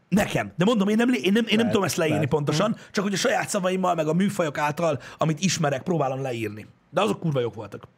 [0.08, 0.52] Nekem.
[0.56, 2.30] De mondom, én nem, én nem, én nem Lehet, tudom ezt leírni lehet.
[2.32, 6.66] pontosan, csak hogy a saját szavaimmal, meg a műfajok által, amit ismerek, próbálom leírni.
[6.90, 7.88] De azok kurva jók voltak.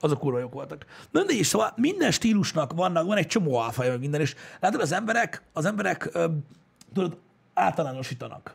[0.00, 0.86] Azok kurva jók voltak.
[1.10, 4.80] Na de is, szóval minden stílusnak vannak, van egy csomó alfaja, meg minden, és látod,
[4.80, 6.26] az emberek, az emberek, ö,
[6.94, 7.16] tudod,
[7.54, 8.54] általánosítanak.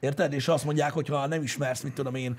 [0.00, 0.32] Érted?
[0.32, 2.38] És azt mondják, hogy ha nem ismersz, mit tudom én,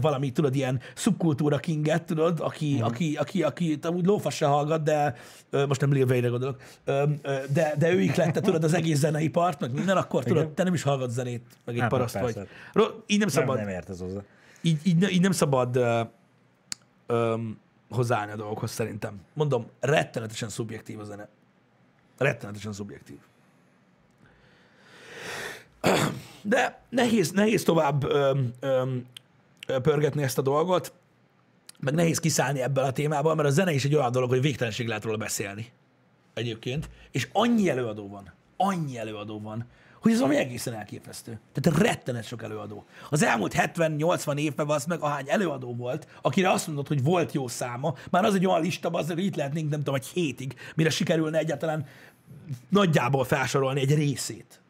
[0.00, 2.82] valami, tudod, ilyen szubkultúra kinget, tudod, aki, mm.
[2.82, 5.16] aki, aki, aki, aki úgy lófasz se hallgat, de
[5.68, 6.60] most nem Lil Wayne-re gondolok,
[7.52, 10.54] de, de ő ihlette, tudod, az egész zeneipart, meg minden, akkor tudod, Igen.
[10.54, 12.38] te nem is hallgat zenét, meg egy Hát, paraszt persze.
[12.38, 12.48] vagy.
[12.72, 14.20] Ro- Így nem Nem, szabad nem ért ez hozzá.
[14.62, 15.76] így, így, így nem szabad
[17.06, 17.34] ö,
[17.94, 19.20] hozzáállni a dolgokhoz szerintem.
[19.32, 21.28] Mondom, rettenetesen szubjektív a zene.
[22.18, 23.18] Rettenetesen szubjektív.
[26.42, 28.96] De nehéz, nehéz tovább ö, ö,
[29.66, 30.92] ö, pörgetni ezt a dolgot,
[31.78, 34.86] meg nehéz kiszállni ebből a témából, mert a zene is egy olyan dolog, hogy végtelenség
[34.86, 35.72] lehet róla beszélni
[36.34, 39.66] egyébként, és annyi előadó van, annyi előadó van,
[40.02, 41.38] hogy ez valami egészen elképesztő.
[41.52, 42.84] Tehát rettenet sok előadó.
[43.10, 47.48] Az elmúlt 70-80 évben az meg ahány előadó volt, akire azt mondod, hogy volt jó
[47.48, 50.90] száma, már az egy olyan lista, az, hogy itt lehetnénk, nem tudom, egy hétig, mire
[50.90, 51.86] sikerülne egyáltalán
[52.68, 54.60] nagyjából felsorolni egy részét.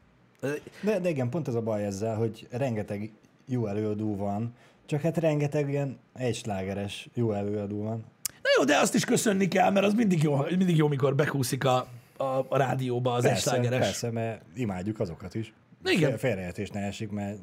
[0.81, 3.11] De, de igen, pont ez a baj ezzel, hogy rengeteg
[3.47, 4.55] jó előadó van,
[4.87, 8.05] Csak hát rengeteg ilyen egyslágeres jó előadó van.
[8.43, 11.65] Na jó, de azt is köszönni kell, mert az mindig jó, mindig jó mikor bekúszik
[11.65, 11.87] a,
[12.23, 15.53] a, a rádióba az Persze, persze, mert imádjuk azokat is.
[15.85, 16.19] Igen.
[16.19, 17.39] Félreértés ne esik, mert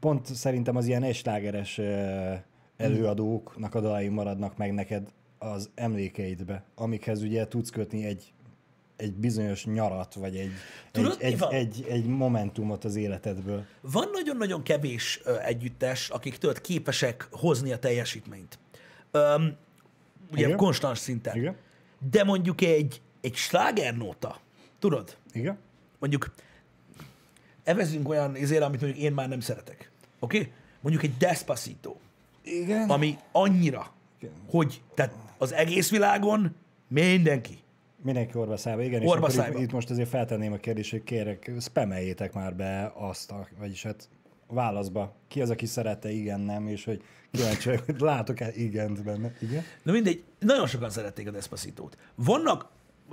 [0.00, 2.32] pont szerintem az ilyen egyslágeres ö,
[2.76, 8.32] előadóknak a dalai maradnak meg neked az emlékeidbe, amikhez ugye tudsz kötni egy,
[8.96, 10.50] egy bizonyos nyarat, vagy egy,
[10.90, 13.64] Tudod, egy, egy, egy, egy momentumot az életedből.
[13.80, 18.58] Van nagyon-nagyon kevés együttes, akik tudod képesek hozni a teljesítményt.
[19.10, 19.56] Öm,
[20.32, 20.56] ugye Igen.
[20.56, 21.36] konstans szinten.
[21.36, 21.56] Igen?
[22.10, 24.40] De mondjuk egy, egy slágernóta,
[24.78, 25.16] tudod?
[25.32, 25.58] Igen?
[25.98, 26.34] Mondjuk
[27.64, 29.90] evezünk olyan izére, amit mondjuk én már nem szeretek.
[30.18, 30.38] Oké?
[30.38, 30.52] Okay?
[30.80, 31.96] Mondjuk egy Despacito,
[32.42, 32.88] Igen.
[32.88, 34.34] ami annyira, Igen.
[34.50, 36.54] hogy tehát az egész világon
[36.88, 37.58] mindenki.
[38.02, 39.06] Mindenki orvaszába, igen.
[39.06, 43.30] Orva és itt, itt, most azért feltenném a kérdést, hogy kérek, spameljétek már be azt,
[43.30, 44.08] a, vagyis hát
[44.46, 45.14] válaszba.
[45.28, 49.32] Ki az, aki szerette, igen, nem, és hogy kíváncsi hogy látok-e igent benne.
[49.40, 49.62] Igen?
[49.82, 51.96] Na mindegy, nagyon sokan szerették a Despacitót.
[52.14, 52.66] Vannak,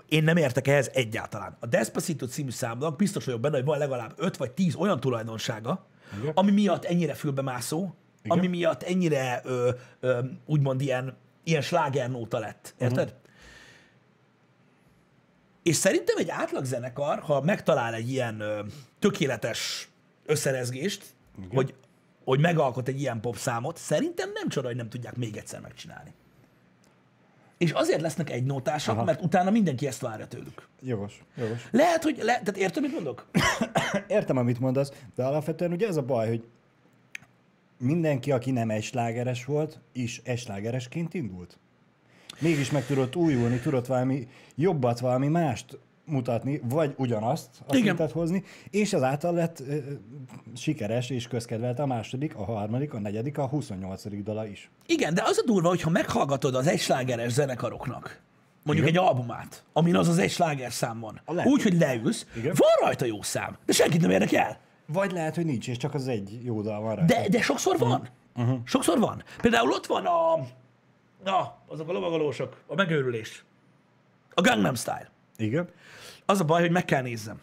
[0.10, 1.58] én nem értek ehhez egyáltalán.
[1.60, 5.86] A Despacito című számnak biztos vagyok benne, hogy van legalább 5 vagy 10 olyan tulajdonsága,
[6.22, 6.32] Igen.
[6.36, 8.38] ami miatt ennyire fülbemászó, Igen.
[8.38, 9.70] ami miatt ennyire ö,
[10.00, 12.74] ö, úgymond ilyen, ilyen slágernóta lett.
[12.78, 13.08] Érted?
[13.08, 13.20] Uh-huh.
[15.64, 18.64] És szerintem egy átlag zenekar, ha megtalál egy ilyen ö,
[19.00, 19.90] tökéletes
[20.26, 21.06] összerezgést,
[21.54, 21.74] hogy,
[22.24, 26.14] hogy megalkot egy ilyen popszámot, szerintem nem csoda, hogy nem tudják még egyszer megcsinálni.
[27.58, 29.04] És azért lesznek egy nótások, Aha.
[29.04, 30.68] mert utána mindenki ezt várja tőlük.
[30.82, 31.68] Jogos, jogos.
[31.72, 32.18] Lehet, hogy...
[32.18, 33.28] Le, tehát érted, mit mondok?
[34.08, 36.48] Értem, amit mondasz, de alapvetően ugye ez a baj, hogy
[37.78, 41.58] mindenki, aki nem eslágeres volt, is eslágeresként indult.
[42.40, 45.80] Mégis meg tudott újulni, tudott valami jobbat, valami mást
[46.12, 47.86] mutatni, vagy ugyanazt a Igen.
[47.86, 49.78] szintet hozni, és ezáltal lett ö,
[50.56, 54.24] sikeres és közkedvelt a második, a harmadik, a negyedik, a 28.
[54.24, 54.70] dala is.
[54.86, 58.22] Igen, de az a durva, hogyha meghallgatod az egyslágeres zenekaroknak,
[58.64, 62.54] mondjuk egy albumát, amin az az egy sláger szám van, úgy, hogy leülsz, Igen.
[62.58, 64.60] van rajta jó szám, de senkit nem érdekel.
[64.86, 67.06] Vagy lehet, hogy nincs, és csak az egy jó dal van rá.
[67.06, 68.08] De, de sokszor van.
[68.36, 68.60] Uh-huh.
[68.64, 69.24] Sokszor van.
[69.42, 70.36] Például ott van a...
[71.24, 73.44] Na, azok a lovagolósok, a megőrülés.
[74.34, 75.10] A Gangnam Style.
[75.38, 75.70] Igen?
[76.32, 77.40] Az a baj, hogy meg kell nézzem.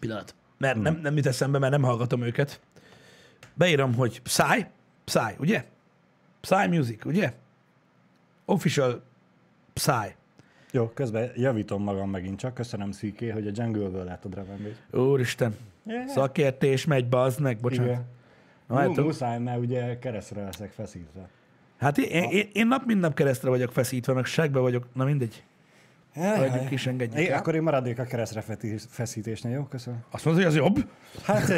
[0.00, 0.34] Pillanat.
[0.58, 2.60] Mert nem, nem jut eszembe, mert nem hallgatom őket.
[3.54, 4.66] Beírom, hogy Psy,
[5.04, 5.64] Psy, ugye?
[6.40, 7.32] Psy Music, ugye?
[8.44, 9.02] Official
[9.72, 10.14] Psy.
[10.70, 12.54] Jó, közben javítom magam megint csak.
[12.54, 15.02] Köszönöm Szíké, hogy a Jungle-ből and bass.
[15.02, 15.56] Úristen.
[15.86, 16.06] Yeah.
[16.06, 17.90] Szakértés megy, bazd meg, bocsánat.
[17.90, 18.04] Igen.
[18.66, 21.28] Na, hát, muszáj, mert ugye keresztre leszek feszítve.
[21.78, 24.86] hát én, én, én, nap mint nap keresztre vagyok feszítve, meg segbe vagyok.
[24.94, 25.42] Na mindegy.
[26.18, 27.38] Hagyjuk is, engedjük É, el.
[27.38, 28.44] akkor én maradnék a keresztre
[28.90, 29.62] feszítésnél, jó?
[29.64, 29.98] Köszönöm.
[30.10, 30.84] Azt mondod, hogy az jobb?
[31.24, 31.48] Hát,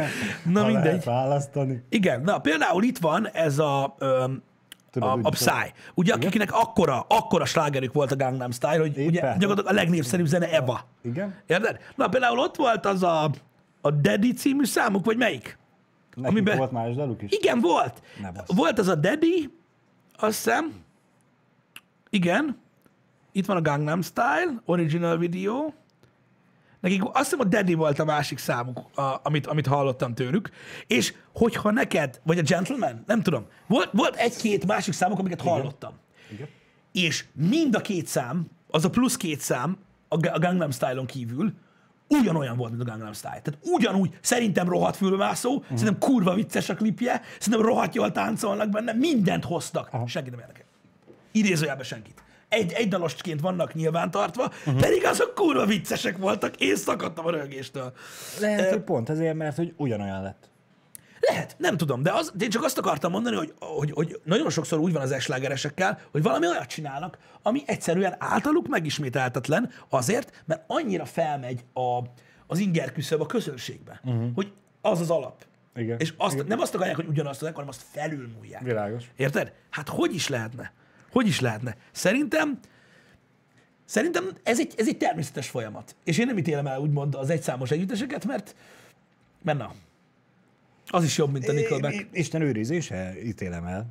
[0.44, 0.84] Na mindegy.
[0.84, 1.82] lehet választani.
[1.88, 4.42] Igen, na például itt van ez a, öm,
[4.90, 5.72] Tudod, a, úgy- a Psy.
[5.94, 9.06] Ugye, akiknek akkora, akkora slágerük volt a Gangnam Style, hogy Éppen.
[9.06, 10.80] ugye gyakorlatilag a legnépszerűbb zene Eva.
[11.02, 11.34] Igen?
[11.46, 11.78] Érted?
[11.96, 13.30] Na például ott volt az a,
[13.80, 15.58] a Daddy című számuk, vagy melyik?
[16.14, 17.32] Nekik Amiben- volt más daluk is?
[17.32, 18.02] Igen, volt.
[18.20, 18.28] Ne.
[18.46, 19.50] Volt az a Daddy,
[20.18, 20.72] azt hiszem.
[22.10, 22.58] Igen.
[23.32, 25.72] Itt van a Gangnam Style, original video.
[26.80, 30.50] Nekik azt hiszem a Daddy volt a másik számuk, a, amit, amit hallottam tőlük.
[30.86, 35.92] És hogyha neked, vagy a Gentleman, nem tudom, volt, volt egy-két másik számuk, amiket hallottam.
[36.32, 36.48] Igen.
[36.92, 39.76] És mind a két szám, az a plusz két szám
[40.08, 41.52] a, a Gangnam Style-on kívül
[42.08, 43.40] ugyanolyan volt, mint a Gangnam Style.
[43.42, 45.78] Tehát ugyanúgy, szerintem rohadt fülbemászó, uh-huh.
[45.78, 49.88] szerintem kurva vicces a klipje, szerintem rohadt jól táncolnak benne, mindent hoztak.
[49.92, 50.08] Uh-huh.
[50.08, 50.64] Senki nem érdekel.
[51.32, 52.22] Idézőjelben senkit.
[52.50, 54.80] Egy, egy dalosként vannak nyilvántartva, uh-huh.
[54.80, 57.92] pedig azok kurva viccesek voltak, én szakadtam a rögéstől.
[58.40, 60.50] Lehet, hogy pont ezért, mert hogy ugyanolyan lett.
[61.20, 64.50] Lehet, nem tudom, de, az, de én csak azt akartam mondani, hogy, hogy, hogy nagyon
[64.50, 70.62] sokszor úgy van az eslágeresekkel, hogy valami olyat csinálnak, ami egyszerűen általuk megismételhetetlen azért, mert
[70.66, 71.98] annyira felmegy a,
[72.46, 74.34] az inger küszöb a közönségbe, uh-huh.
[74.34, 75.44] hogy az az alap.
[75.74, 75.98] Igen.
[75.98, 76.46] És azt, Igen.
[76.46, 78.62] nem azt akarják, hogy ugyanazt az hanem azt felülmúlják.
[78.62, 79.04] Világos.
[79.16, 79.52] Érted?
[79.70, 80.72] Hát hogy is lehetne?
[81.12, 81.76] Hogy is lehetne?
[81.92, 82.58] Szerintem
[83.84, 85.96] Szerintem ez egy, ez egy természetes folyamat.
[86.04, 88.54] És én nem ítélem el úgymond az egyszámos együtteseket, mert,
[89.42, 89.74] mert na,
[90.86, 92.06] az is jobb, mint a Nickelback.
[92.12, 93.86] Isten őrizése ítélem el.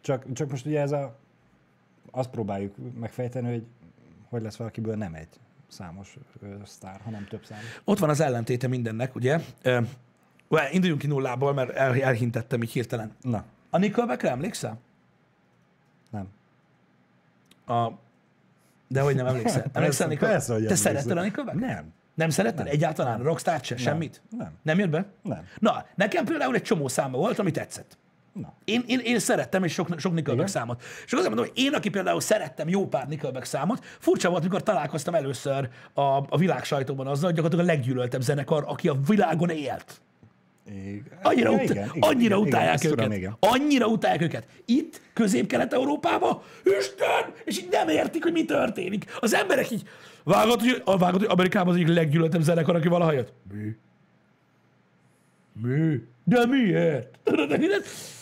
[0.00, 1.18] Csak, csak most ugye ez a...
[2.10, 3.64] Azt próbáljuk megfejteni, hogy
[4.32, 5.28] hogy lesz valakiből nem egy
[5.68, 7.80] számos ö, sztár, hanem több számos.
[7.84, 9.40] Ott van az ellentéte mindennek, ugye?
[9.62, 9.80] Ö,
[10.70, 13.12] induljunk ki nullából, mert el, elhintettem így hirtelen.
[13.20, 14.78] Na, A Nickelbackre emlékszel?
[16.12, 16.28] Nem.
[17.78, 17.92] A...
[18.88, 19.64] De hogy nem emlékszel?
[19.72, 20.36] Emlékszel Nickelback?
[20.36, 21.58] persze, hogy Te szeretted a Nickelback?
[21.58, 21.92] Nem.
[22.14, 23.76] Nem szeretted egyáltalán a Rockstar se?
[23.76, 24.22] Semmit?
[24.38, 24.50] Nem.
[24.62, 25.06] Nem jött be?
[25.22, 25.46] Nem.
[25.58, 27.98] Na, nekem például egy csomó száma volt, ami tetszett.
[28.32, 28.52] Na.
[28.64, 30.82] Én, én, én szerettem, és sok, sok Nickelback számot.
[31.04, 34.62] És azért mondom, hogy én, aki például szerettem jó pár Nickelback számot, furcsa volt, mikor
[34.62, 39.50] találkoztam először a, a világ sajtóban azzal, hogy gyakorlatilag a leggyűlöltebb zenekar, aki a világon
[39.50, 40.00] élt.
[40.66, 41.18] Igen.
[41.22, 42.96] Annyira, Ja, ut- igen, igen, annyira igen, utálják ezt őket.
[42.98, 43.36] Tudom, igen.
[43.40, 44.46] Annyira utálják őket.
[44.64, 47.32] Itt, közép-kelet-európában, Isten!
[47.44, 49.04] És így nem értik, hogy mi történik.
[49.20, 49.82] Az emberek így,
[50.24, 53.32] vágod, hogy, a- hogy Amerikában az egyik leggyűlöltebb zenekar, aki valaha jött.
[53.52, 53.76] Mi?
[55.68, 56.00] Mi?
[56.24, 57.18] De miért?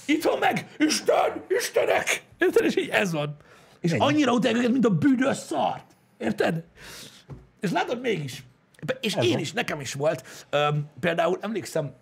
[0.07, 2.23] Itthon meg, Isten, Istenek!
[2.39, 2.65] Érted?
[2.65, 3.37] És így ez van.
[3.81, 4.01] És Ennyi.
[4.01, 5.85] annyira utálják őket, mint a büdös szart.
[6.19, 6.63] Érted?
[7.61, 8.45] És látod mégis.
[9.01, 9.41] És Ez én van.
[9.41, 10.47] is, nekem is volt.
[10.51, 11.93] Öm, például emlékszem,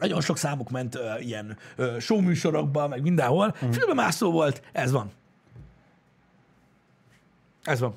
[0.00, 3.54] nagyon sok számuk ment ö, ilyen ö, showműsorokban, meg mindenhol.
[3.64, 3.70] Mm.
[3.70, 5.10] Filmemászó volt, ez van.
[7.62, 7.94] Ez van.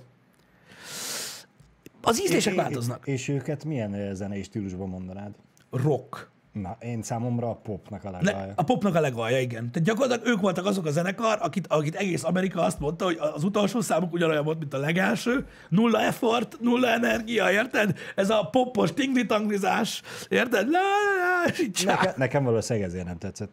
[2.01, 3.07] Az ízlések És- változnak.
[3.07, 5.33] És őket milyen zenei stílusban mondanád?
[5.71, 6.31] Rock.
[6.53, 8.53] Na, én számomra a popnak a Ne, legalja.
[8.55, 9.71] a popnak a legalja, igen.
[9.71, 13.43] Tehát gyakorlatilag ők voltak azok a zenekar, akit, akit egész Amerika azt mondta, hogy az
[13.43, 15.47] utolsó számuk ugyanolyan volt, mint a legelső.
[15.69, 17.97] Nulla effort, nulla energia, érted?
[18.15, 20.69] Ez a popos tinglitanglizás, érted?
[20.69, 21.51] La, la,
[21.85, 21.91] la.
[21.93, 23.51] Neke, nekem valószínűleg ezért nem tetszett.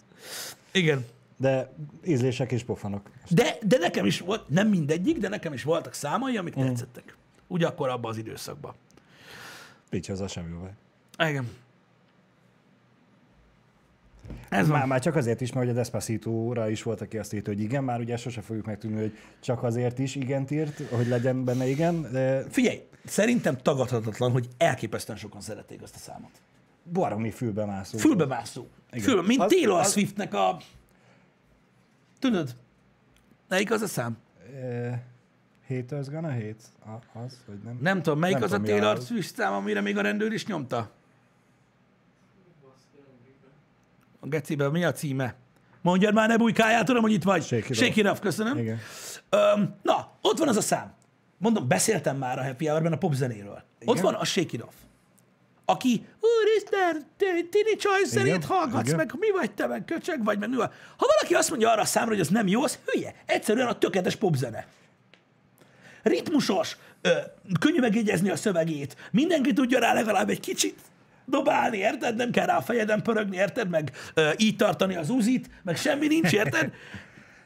[0.73, 1.05] Igen.
[1.37, 1.73] De
[2.05, 3.11] ízlések és pofanok.
[3.29, 6.67] De, de nekem is volt, nem mindegyik, de nekem is voltak számai, amik mm.
[6.67, 7.17] tetszettek.
[7.47, 8.75] Ugye akkor abban az időszakban.
[9.91, 11.29] Nincs az a semmi baj.
[11.29, 11.49] Igen.
[14.49, 14.68] Ez.
[14.68, 17.61] Már, már csak azért is, mert hogy a Despacito-ra is volt, aki azt írta, hogy
[17.61, 21.66] igen, már ugye sose fogjuk megtudni, hogy csak azért is igent írt, hogy legyen benne
[21.66, 26.31] igen, de Figyelj, szerintem tagadhatatlan, hogy elképesztően sokan szerették azt a számot.
[26.93, 27.99] baromi fülbe mászó.
[27.99, 28.66] Fülbemászó.
[28.93, 29.05] Igen.
[29.05, 30.57] Fülbe, mint Az- Taylor az- Swiftnek a...
[32.18, 32.57] Tudod?
[33.49, 34.16] Melyik az a szám?
[34.62, 34.95] Uh,
[35.68, 36.55] haters gonna hate?
[36.87, 37.78] A, az, vagy nem?
[37.81, 39.01] Nem tudom, melyik Nem az a tudom, mi Taylor.
[39.03, 40.91] Swift szám, amire még a rendőr is nyomta?
[44.21, 45.35] A geciben mi a címe?
[45.83, 47.43] Mondjad már, ne bujkáljál, tudom, hogy itt vagy.
[47.43, 48.59] Shake it Shake it off, köszönöm.
[48.59, 48.79] Igen.
[49.31, 50.95] Öm, na, ott van az a szám.
[51.39, 53.62] Mondom, beszéltem már a Happy Hour-ben a popzenéről.
[53.85, 54.03] Ott Igen.
[54.03, 54.75] van a Shake It Off.
[55.64, 58.97] Aki, úristen, te Tini Choice zenét hallgatsz, igen.
[58.97, 60.57] meg mi vagy te, meg köcsög vagy, meg mi.
[60.57, 63.14] Ha valaki azt mondja arra a számra, hogy az nem jó, az hülye.
[63.27, 64.66] Egyszerűen a tökéletes popzene.
[66.03, 67.11] Ritmusos, ö,
[67.61, 70.79] könnyű megjegyezni a szövegét, mindenki tudja rá legalább egy kicsit
[71.31, 72.16] dobálni, érted?
[72.16, 73.68] Nem kell rá a fejeden pörögni, érted?
[73.68, 76.70] Meg ö, így tartani az uzit, meg semmi nincs, érted?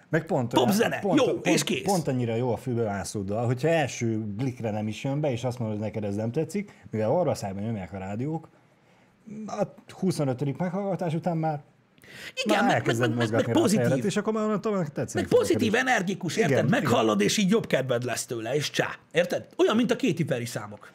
[0.09, 1.83] Meg pont, Popzene, pont, jó, pont, és kész.
[1.83, 5.77] Pont annyira jó a fülbemászóddal, hogyha első blikre nem is jön be, és azt mondod,
[5.77, 8.49] hogy neked ez nem tetszik, mivel arra szájban nyomják a rádiók,
[9.47, 9.63] a
[9.99, 10.59] 25.
[10.59, 11.63] meghallgatás után már,
[12.45, 14.05] Igen, már meg, meg, meg, meg, pozitív.
[14.05, 15.21] és akkor már onnantól tetszik.
[15.21, 16.51] Meg pozitív, energikus, érted?
[16.53, 18.89] Igen, Meghallod, és így jobb kedved lesz tőle, és csá.
[19.13, 19.47] Érted?
[19.57, 20.93] Olyan, mint a Katy Perry számok.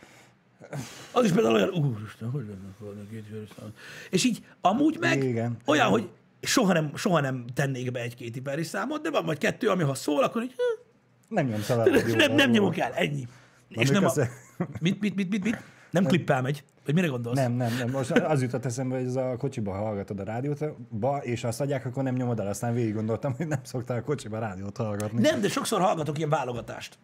[1.12, 3.74] Az is például olyan, úristen, hogy lenne volna Katy Perry számok.
[4.10, 5.58] És így amúgy meg Igen.
[5.66, 6.10] olyan, hogy
[6.42, 9.84] soha nem, soha nem tennék be egy Katy Perry számot, de van vagy kettő, ami
[9.84, 13.28] ha szól, akkor így, hm, Nem nyomsz el a nem, nem nyomok el, ennyi.
[13.68, 14.12] és még nem a...
[14.80, 15.64] Mit, mit, mit, mit, mit?
[15.92, 16.64] Nem klippel megy.
[16.86, 17.38] Vagy mire gondolsz?
[17.38, 17.90] Nem, nem, nem.
[17.90, 21.86] Most az jutott eszembe, hogy ez a kocsiba hallgatod a rádiót, ba, és azt adják,
[21.86, 22.48] akkor nem nyomod el.
[22.48, 25.22] Aztán végig gondoltam, hogy nem szoktál a kocsiba rádiót hallgatni.
[25.22, 26.98] Nem, de sokszor hallgatok ilyen válogatást.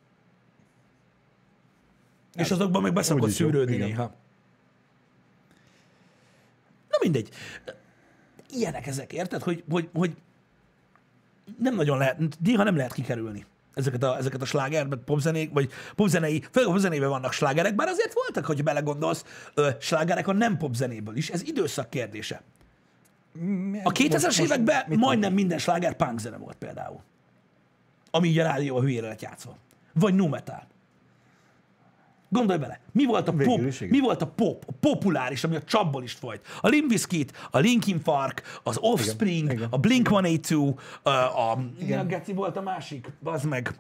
[2.36, 3.88] És azokban meg beszokott jó, szűrődni igen.
[3.88, 4.04] néha.
[6.90, 7.30] Na mindegy.
[8.50, 9.44] Ilyenek ezek, érted?
[9.44, 10.16] Hogy, hogy, hogy
[11.60, 16.44] nem nagyon lehet, néha nem lehet kikerülni ezeket a, ezeket a sláger, popzenék, vagy popzenei,
[16.52, 19.24] főleg a popzenében vannak slágerek, bár azért voltak, hogy belegondolsz,
[19.54, 22.42] ö, slágerek a nem popzenéből is, ez időszak kérdése.
[23.84, 27.02] A 2000-es években majdnem minden sláger punk zene volt például.
[28.12, 29.58] Ami így a rádió a hülyére lett játszva.
[29.94, 30.68] Vagy nu metal.
[32.30, 33.90] Gondolj bele, mi volt a pop, igen.
[33.90, 36.46] mi volt a pop, a populáris, ami a csapból is folyt?
[36.62, 39.68] A Limp Bizkit, a Linkin Park, az Offspring, igen.
[39.72, 42.00] a Blink-182, a, a, igen.
[42.00, 43.76] a Geci volt a másik, bazd meg.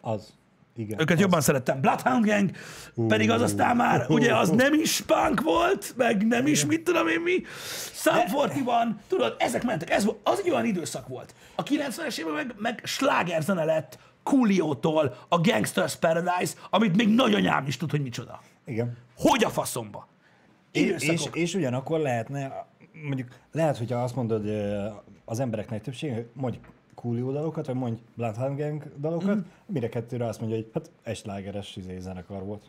[0.00, 0.32] Az.
[0.76, 1.00] Igen.
[1.00, 1.20] Őket az.
[1.20, 1.80] jobban szerettem.
[1.80, 2.50] Bloodhound Gang,
[3.08, 7.08] pedig az aztán már, ugye az nem is punk volt, meg nem is mit tudom
[7.08, 7.42] én mi.
[7.92, 9.90] Sum 41, tudod, ezek mentek.
[9.90, 11.34] Ez az egy olyan időszak volt.
[11.54, 17.76] A 90-es években meg, meg slágerzene lett Coolio-tól a Gangster's Paradise, amit még nagyanyám is
[17.76, 18.40] tud, hogy micsoda.
[18.64, 18.96] Igen.
[19.16, 20.06] Hogy a faszomba?
[20.72, 21.36] És, és, Időszakok.
[21.36, 22.66] és ugyanakkor lehetne,
[23.04, 24.46] mondjuk lehet, hogyha azt mondod
[25.24, 26.58] az emberek nagy többsége, hogy mondj
[26.94, 29.40] Coolio dalokat, vagy mondj Bloodhound Gang dalokat, mm.
[29.66, 32.64] mire kettőre azt mondja, hogy hát egy slágeres izé, zenekar volt.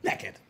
[0.00, 0.40] Neked.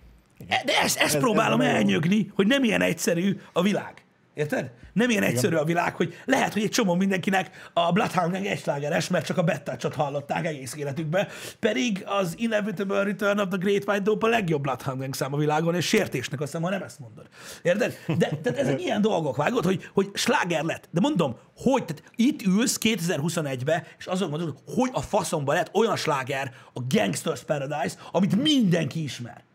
[0.49, 4.05] E- De ezt, ezt Ez- próbálom ez elnyögni, hogy nem ilyen egyszerű a világ.
[4.39, 4.71] Érted?
[4.93, 8.59] Nem ilyen egyszerű a világ, hogy lehet, hogy egy csomó mindenkinek a Bloodhound Gang egy
[8.59, 11.29] slágeres, mert csak a Bettácsot hallották egész életükben,
[11.59, 15.37] pedig az Inevitable Return of the Great White Dope a legjobb Bloodhound Gang szám a
[15.37, 17.27] világon, és sértésnek azt hiszem, ha nem ezt mondod.
[17.63, 17.99] Érted?
[18.07, 20.89] De tehát ezek ilyen dolgok, vágod, hogy, hogy sláger lett.
[20.91, 25.97] De mondom, hogy tehát itt ülsz 2021-be, és azon mondod, hogy a faszomba lett olyan
[25.97, 29.47] sláger, a Gangsters Paradise, amit mindenki ismer.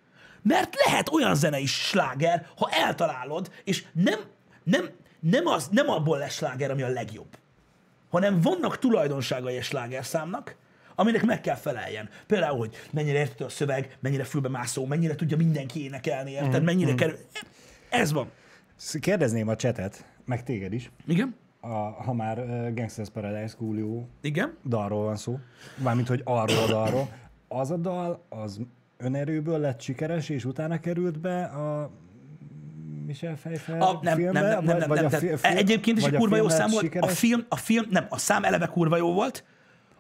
[0.42, 4.20] Mert lehet olyan zene is sláger, ha eltalálod, és nem,
[4.64, 4.90] nem,
[5.20, 7.38] nem, az, nem abból lesz sláger, ami a legjobb,
[8.10, 10.56] hanem vannak tulajdonságai a slágerszámnak,
[10.96, 12.10] aminek meg kell feleljen.
[12.28, 16.96] Például, hogy mennyire érthető a szöveg, mennyire fülbemászó, mennyire tudja mindenki énekelni, érted, Mhm, mennyire
[16.96, 17.18] kerül.
[17.90, 18.32] Ez van.
[19.00, 21.36] Kérdezném a csetet, meg téged is, Igen?
[21.60, 24.58] a, ha már uh, Gangsters Paradise Coolio Igen?
[24.66, 25.40] dalról van szó,
[25.78, 27.10] mármint, hogy arról a dalról,
[27.48, 28.60] az a dal, az
[28.98, 31.92] önerőből lett sikeres, és utána került be a
[33.06, 34.42] Michel Pfeiffer A, nem, filmbe?
[34.42, 36.18] nem, nem, nem, vagy, nem, vagy nem, a tehát fi- film- Egyébként is egy a
[36.18, 36.96] kurva jó szám volt.
[37.00, 39.44] A film, a film, nem, a szám eleve kurva jó volt,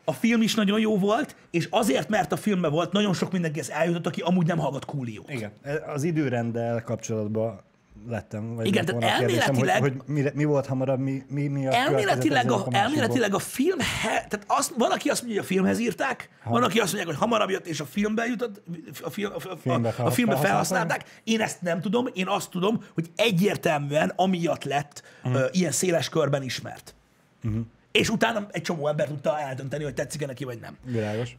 [0.05, 3.69] a film is nagyon jó volt, és azért, mert a filmben volt, nagyon sok mindenkihez
[3.69, 5.29] eljutott, aki amúgy nem hallgat Coolio-t.
[5.31, 5.51] Igen,
[5.93, 7.61] az időrenddel kapcsolatban
[8.07, 8.55] lettem.
[8.55, 11.67] Vagy Igen, tehát a kérdésem, elméletileg- hogy, hogy mi, mi, volt hamarabb, mi, mi, mi
[11.67, 12.79] a Elméletileg a, másikból?
[12.79, 16.49] elméletileg a film, tehát azt, van, aki azt mondja, hogy a filmhez írták, ha.
[16.49, 18.61] van, aki azt mondják, hogy hamarabb jött, és a filmbe jutott,
[19.03, 21.21] a, film, a, a, Filmbe a, a filmbe felhasználták?
[21.23, 26.43] Én ezt nem tudom, én azt tudom, hogy egyértelműen amiatt lett uh, ilyen széles körben
[26.43, 26.95] ismert.
[27.43, 27.61] Uh-huh.
[27.91, 30.77] És utána egy csomó ember tudta eldönteni, hogy tetszik-e neki, vagy nem.
[30.85, 31.37] Világos.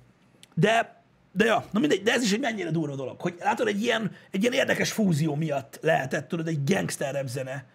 [0.54, 1.03] De,
[1.36, 4.12] de ja, na mindegy, de ez is egy mennyire durva dolog, hogy látod, egy ilyen,
[4.30, 7.66] egy ilyen érdekes fúzió miatt lehetett, tudod, egy gangster rap zene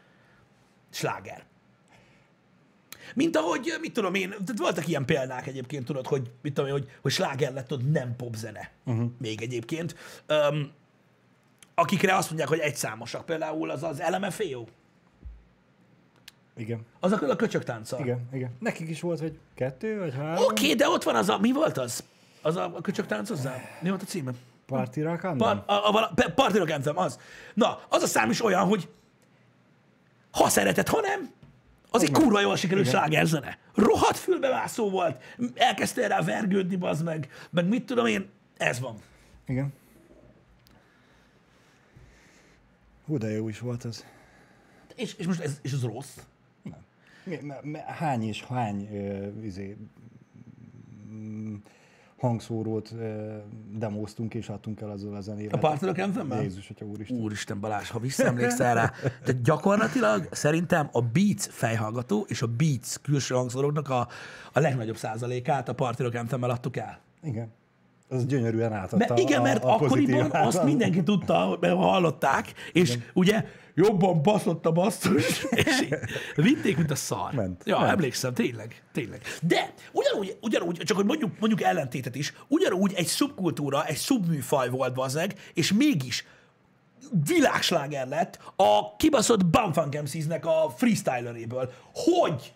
[0.89, 1.43] sláger.
[3.15, 6.75] Mint ahogy, mit tudom én, tehát voltak ilyen példák egyébként, tudod, hogy, mit tudom én,
[6.75, 8.71] hogy, hogy sláger lett, tudod, nem popzene.
[8.85, 9.11] Uh-huh.
[9.17, 9.95] Még egyébként.
[10.29, 10.71] Um,
[11.75, 13.25] akikre azt mondják, hogy egyszámosak.
[13.25, 14.65] Például az az LMFAO.
[16.55, 16.85] Igen.
[16.99, 17.99] Az a, a köcsök tánca.
[17.99, 18.55] Igen, igen.
[18.59, 20.43] Nekik is volt, hogy kettő, vagy három.
[20.43, 22.03] Oké, okay, de ott van az a, mi volt az?
[22.41, 23.55] Az a, a köcsök tánc hozzá?
[23.81, 24.31] Mi volt a címe?
[24.65, 25.37] Party Rock Anthem?
[25.37, 27.19] Par, a, a, a, Party Rock Anthem, az.
[27.53, 28.89] Na, az a szám is olyan, hogy
[30.31, 31.31] ha szereted, ha nem,
[31.91, 33.57] az egy kurva jól sikerült slágerzene.
[33.75, 35.23] Rohadt fülbevászó volt,
[35.55, 38.95] elkezdtél rá vergődni, bazd meg, meg mit tudom én, ez van.
[39.45, 39.73] Igen.
[43.05, 44.05] Hú, de jó is volt az.
[44.95, 46.17] És, és most ez, és ez rossz.
[47.23, 49.77] Mi, me, me, hány és hány ö, izé,
[51.11, 51.55] mm,
[52.19, 53.37] hangszórót ö,
[53.77, 55.59] demóztunk és adtunk el azzal a zenével.
[55.59, 56.41] A Rock Anthemmel?
[56.41, 57.17] Jézus, atya úristen.
[57.17, 63.35] Úristen Balázs, ha visszaemlékszel rá, tehát gyakorlatilag szerintem a Beats fejhallgató és a Beats külső
[63.35, 64.07] hangszoroknak a,
[64.53, 66.99] a legnagyobb százalékát a Rock Anthem-mel adtuk el.
[67.23, 67.57] Igen.
[68.11, 69.89] Az gyönyörűen átadta Mert igen, a, mert a akkoriban
[70.19, 70.45] pozitívát.
[70.45, 73.03] azt mindenki tudta, mert hallották, és igen.
[73.13, 73.45] ugye
[73.75, 75.87] jobban baszott a basszus, és
[76.35, 77.33] vitték, mint a szar.
[77.33, 77.61] Ment.
[77.65, 77.91] Ja, Ment.
[77.91, 79.21] emlékszem, tényleg, tényleg.
[79.41, 84.93] De ugyanúgy, ugyanúgy, csak hogy mondjuk, mondjuk ellentétet is, ugyanúgy egy szubkultúra, egy szubműfaj volt
[84.93, 86.25] bazeg, és mégis
[87.27, 91.71] világsláger lett a kibaszott Bumfunk MCs-nek a freestyleréből.
[91.93, 92.53] Hogy?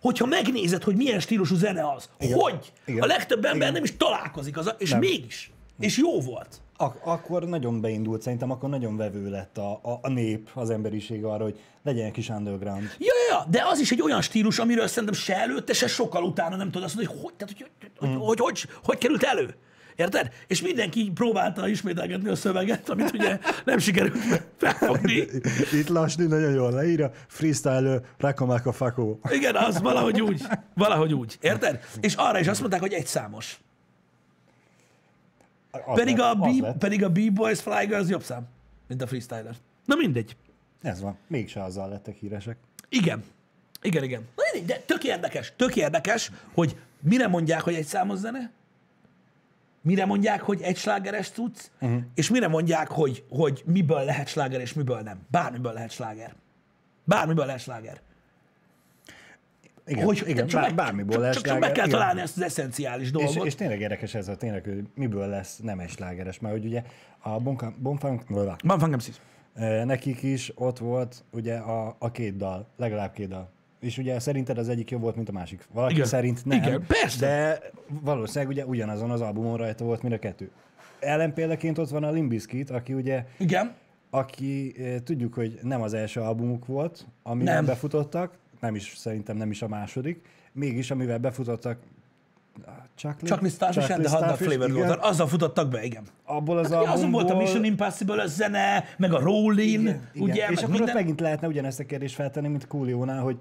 [0.00, 2.38] Hogyha megnézed, hogy milyen stílusú zene az, Igen.
[2.38, 2.72] hogy?
[2.84, 3.02] Igen.
[3.02, 3.72] A legtöbb ember Igen.
[3.72, 4.98] nem is találkozik az, és Nem.
[4.98, 5.50] mégis.
[5.78, 6.60] És jó volt.
[6.76, 11.24] Ak- akkor nagyon beindult, szerintem akkor nagyon vevő lett a, a, a nép, az emberiség
[11.24, 12.82] arra, hogy legyen egy kis underground.
[12.98, 16.22] Ja, ja, ja, de az is egy olyan stílus, amiről szerintem se előtte, se sokkal
[16.22, 19.22] utána nem tudod azt mondani, hogy hogy, tehát, hogy, hogy, hogy, hogy, hogy, hogy került
[19.22, 19.54] elő.
[19.98, 20.32] Érted?
[20.46, 25.26] És mindenki így próbálta ismételgetni a szöveget, amit ugye nem sikerült felfogni.
[25.72, 29.20] Itt Lasni nagyon jól leírja, freestyle Rakamaka Fakó.
[29.30, 30.42] Igen, az valahogy úgy.
[30.74, 31.38] Valahogy úgy.
[31.40, 31.80] Érted?
[32.00, 33.60] És arra is azt mondták, hogy egy számos.
[35.94, 38.46] Pedig a, B, pedig a B-Boys Fly Girls jobb szám,
[38.88, 39.54] mint a freestyler.
[39.84, 40.36] Na mindegy.
[40.82, 42.56] Ez van, mégse azzal lettek híresek.
[42.88, 43.24] Igen.
[43.82, 44.26] Igen, igen.
[44.36, 45.52] Na de tök érdekes.
[45.56, 48.50] Tök érdekes, hogy mire mondják, hogy egy számos zene,
[49.88, 52.00] mire mondják, hogy egy slágeres cucc, uh-huh.
[52.14, 55.26] és mire mondják, hogy, hogy miből lehet sláger, és miből nem.
[55.30, 56.34] Bármiből lehet sláger.
[57.04, 58.00] Bármiből lehet sláger.
[59.86, 61.98] Igen, Hogy, igen csak, bár, csak, lesz csak, csak meg sláger, kell igen.
[61.98, 63.34] találni ezt az eszenciális dolgot.
[63.34, 66.64] És, és tényleg érdekes ez a tényleg, hogy miből lesz nem egy slágeres, mert hogy
[66.64, 66.82] ugye
[67.18, 68.24] a Bonfunk,
[68.64, 68.96] Bonfunk
[69.84, 73.50] nekik is ott volt ugye a, a két dal, legalább két dal.
[73.80, 75.66] És ugye szerinted az egyik jobb volt, mint a másik.
[75.72, 76.06] Valaki Igen.
[76.06, 76.58] szerint nem.
[76.58, 77.26] Igen, persze.
[77.26, 77.60] De
[78.02, 80.50] valószínűleg ugye ugyanazon az albumon rajta volt mind a kettő.
[81.00, 83.74] Ellenpéldaként ott van a Limbiskit, aki ugye Igen.
[84.10, 87.64] aki eh, tudjuk, hogy nem az első albumuk volt, amivel Nem.
[87.64, 90.20] befutottak, nem is, szerintem nem is a második,
[90.52, 91.78] mégis amivel befutottak,
[92.94, 94.76] Csak Lee Starfish Chuck and the Hot Dog Flavored.
[94.76, 94.98] Water.
[95.00, 96.02] Azzal futottak be, igen.
[96.24, 99.80] Abból az Hát, ugye azon volt a albumból- Mission Impossible, a zene, meg a Rollin,
[99.80, 100.48] Igen, ugye.
[100.48, 100.88] És akkor minden.
[100.88, 103.38] ott megint lehetne ugyanezt a kérdést feltenni, mint Coolio-nál, hogy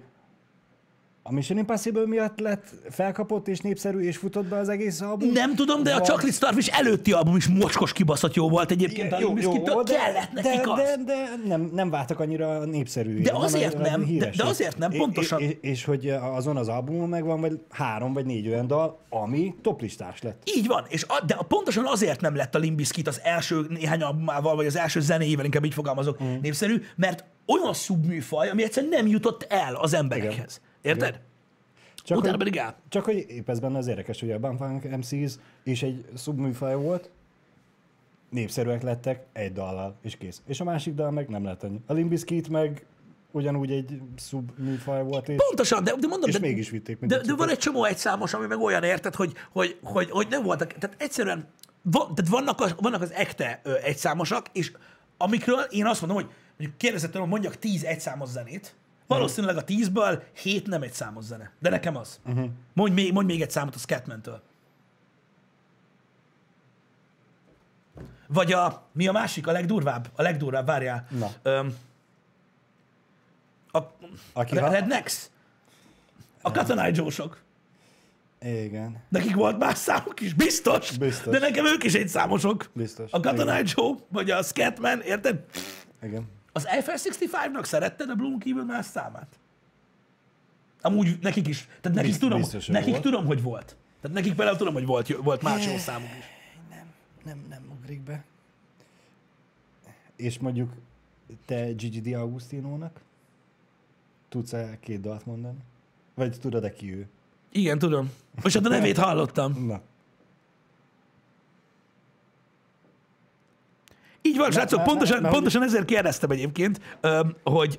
[1.30, 5.32] a Mission Impossible miatt lett felkapott és népszerű, és futott be az egész album?
[5.32, 8.71] Nem tudom, de a Vagy- Chuck Lee Starfish előtti album is mocskos kibaszott jó volt
[8.71, 9.13] egyébként.
[9.13, 9.84] a Limp Bizkittől.
[9.84, 10.78] de, kellett de, nekik az.
[10.78, 13.21] de, de nem, nem váltak annyira népszerű.
[13.21, 15.41] De azért nem, de- de azért nem, pontosan.
[15.41, 19.55] És, és, és hogy azon az albumon megvan vagy három vagy négy olyan dal, ami
[19.61, 20.41] toplistás lett.
[20.57, 24.55] Így van, és a, de pontosan azért nem lett a Limbiskit az első néhány albumával,
[24.55, 26.34] vagy az első zenéjével, inkább így fogalmazok, mm.
[26.41, 30.61] népszerű, mert olyan szubműfaj, ami egyszerűen nem jutott el az emberekhez.
[30.82, 31.07] Érted?
[31.07, 31.21] Igen.
[31.95, 34.97] Csak Utána hogy, pedig csak hogy épp ez benne az érdekes, hogy a Bump Funk
[34.97, 37.09] MCs is egy szubműfaj volt,
[38.30, 40.41] népszerűek lettek egy dallal, és kész.
[40.45, 41.80] És a másik dal meg nem lett annyi.
[41.86, 42.86] A Limp Bizkit meg
[43.32, 46.99] ugyanúgy egy szubműfaj volt, és, Pontosan, de, de mondom, és de, mégis vitték.
[46.99, 50.43] de, de van egy csomó egyszámos, ami meg olyan érted, hogy, hogy, hogy, hogy nem
[50.43, 51.47] voltak, tehát egyszerűen
[51.82, 54.71] van, tehát vannak, az, vannak az ekte ö, egyszámosak, és
[55.17, 58.75] amikről én azt mondom, hogy mondjuk kérdezett hogy mondjak tíz egyszámos zenét,
[59.07, 61.51] valószínűleg a tízből hét nem egy számos zene.
[61.59, 62.19] De nekem az.
[62.25, 62.49] Uh-huh.
[62.73, 64.41] Mondj, még, mondj még egy számot a Scatman-től.
[68.27, 70.07] Vagy a, mi a másik, a legdurvább?
[70.15, 71.07] A legdurvább, várjál.
[71.09, 71.29] Na.
[71.41, 71.75] Öm,
[73.71, 73.79] a,
[74.33, 75.29] Aki a Rednecks?
[76.41, 77.41] A Katonai Joe-sok.
[78.41, 80.97] Igen, Nekik volt más számok is, biztos.
[80.97, 81.33] Biztos.
[81.33, 82.69] De nekem ők is egy számosok.
[82.73, 83.11] Biztos.
[83.11, 83.63] A Katonai.
[83.65, 85.43] Joe, vagy a Scatman, érted?
[86.03, 86.35] igen.
[86.57, 89.39] Az FL65-nak szeretted a Bloom Kívül más számát?
[90.81, 91.65] Amúgy nekik is.
[91.81, 93.01] Tehát nekik, Bizt- tudom, nekik volt.
[93.01, 93.75] tudom, hogy volt.
[94.01, 96.25] Tehát nekik például tudom, hogy volt, volt más jó számuk is.
[97.23, 98.23] Nem, nem ugrik be.
[100.15, 100.71] És mondjuk
[101.45, 102.99] te Gigi Di Agustinónak
[104.29, 105.57] tudsz-e két dalt mondani?
[106.13, 107.07] Vagy tudod-e ki ő?
[107.51, 108.11] Igen, tudom.
[108.43, 109.65] Most hát a nevét hallottam.
[109.65, 109.81] Na.
[114.28, 116.80] Így van, srácok, pontosan, pontosan ezért kérdeztem egyébként,
[117.43, 117.78] hogy,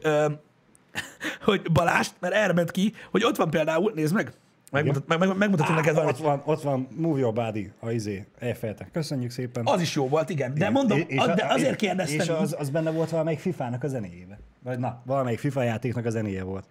[1.44, 4.32] hogy Balást, mert erre ment ki, hogy ott van például, nézd meg,
[4.70, 6.14] megmutat, meg, meg, megmutatom neked valamit.
[6.16, 8.90] ott van, ott van Move Your Body, a izé, Eiffeltek.
[8.90, 9.66] Köszönjük szépen.
[9.66, 10.50] Az is jó volt, igen.
[10.50, 10.72] De Igen.
[10.72, 12.18] mondom, És- az, de azért kérdeztem.
[12.20, 14.38] És az, az benne volt valamelyik FIFA-nak a zenéjébe.
[14.62, 16.64] Vagy na, valamelyik FIFA játéknak a zenéje volt.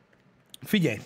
[0.62, 1.00] Figyelj.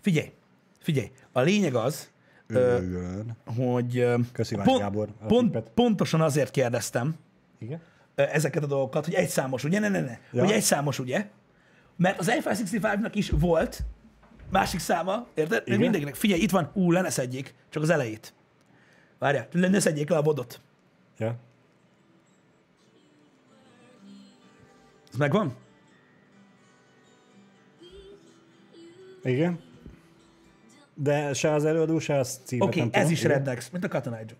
[0.00, 0.32] Figyelj.
[0.80, 1.10] Figyelj.
[1.32, 2.10] A lényeg az,
[2.48, 3.36] Igen.
[3.56, 7.14] hogy Köszi, Vágy pont, Gábor, pont, pontosan azért kérdeztem
[7.58, 7.80] Igen?
[8.14, 9.78] ezeket a dolgokat, hogy egy számos, ugye?
[9.78, 10.18] Ne, ne, ne.
[10.32, 10.44] Ja.
[10.44, 11.26] Hogy egy számos, ugye?
[11.96, 13.84] Mert az Eiffel-65-nak is volt
[14.50, 15.62] másik száma, érted?
[15.66, 15.78] Igen.
[15.78, 16.14] Mindenkinek.
[16.14, 18.34] Figyelj, itt van, ú, le ne szedjék, csak az elejét.
[19.18, 20.60] Várjál, le ne szedjék le a bodot.
[21.18, 21.36] Ja.
[25.12, 25.54] Ez megvan?
[29.22, 29.67] Igen?
[31.00, 33.12] De se az előadó, se az címet Oké, okay, ez tudom.
[33.12, 33.22] is?
[33.22, 34.38] Rednex, mint a Katonai Joe.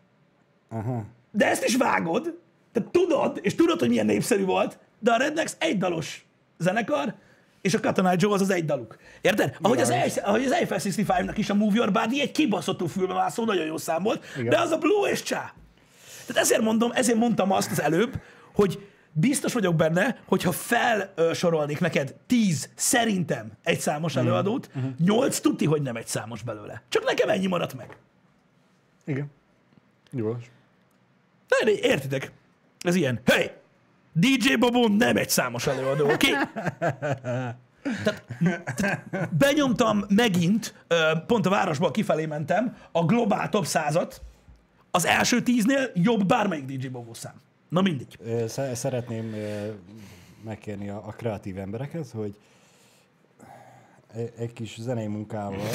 [0.80, 1.04] Aha.
[1.30, 2.38] De ezt is vágod,
[2.72, 6.26] te tudod, és tudod, hogy milyen népszerű volt, de a Rednex egy dalos
[6.58, 7.14] zenekar,
[7.60, 8.96] és a Katonai Joe az az egy daluk.
[9.20, 9.56] Érted?
[9.60, 9.90] Ahogy az.
[9.90, 13.76] Eiff- ahogy az Eiffel 65-nak is a Move Your Body egy kibaszottul fülbemászó, nagyon jó
[13.76, 14.48] szám volt, Igen.
[14.48, 15.52] de az a Blue és Csá.
[16.26, 18.20] Tehát ezért mondom, ezért mondtam azt az előbb,
[18.54, 18.88] hogy
[19.20, 24.22] biztos vagyok benne, hogyha felsorolnék neked tíz, szerintem egy számos Mhm.
[24.26, 26.82] előadót, nyolc tuti, hogy nem egy számos belőle.
[26.88, 27.96] Csak nekem ennyi maradt meg.
[29.04, 29.30] Igen.
[30.10, 30.44] Jogos.
[31.48, 32.32] Na, értitek?
[32.80, 33.20] Ez ilyen.
[33.24, 33.50] Hey!
[34.12, 36.30] DJ Bobo nem egy számos előadó, oké?
[36.32, 36.44] Okay?
[38.04, 38.24] Tehát,
[38.74, 40.74] tehát benyomtam megint,
[41.26, 44.12] pont a városból kifelé mentem, a Global Top 100-at,
[44.90, 47.34] az első tíznél jobb bármelyik DJ Bobo szám.
[47.68, 48.18] Na mindegy.
[48.72, 49.34] Szeretném
[50.44, 52.38] megkérni a, kreatív embereket, hogy
[54.12, 55.68] e- egy kis zenei munkával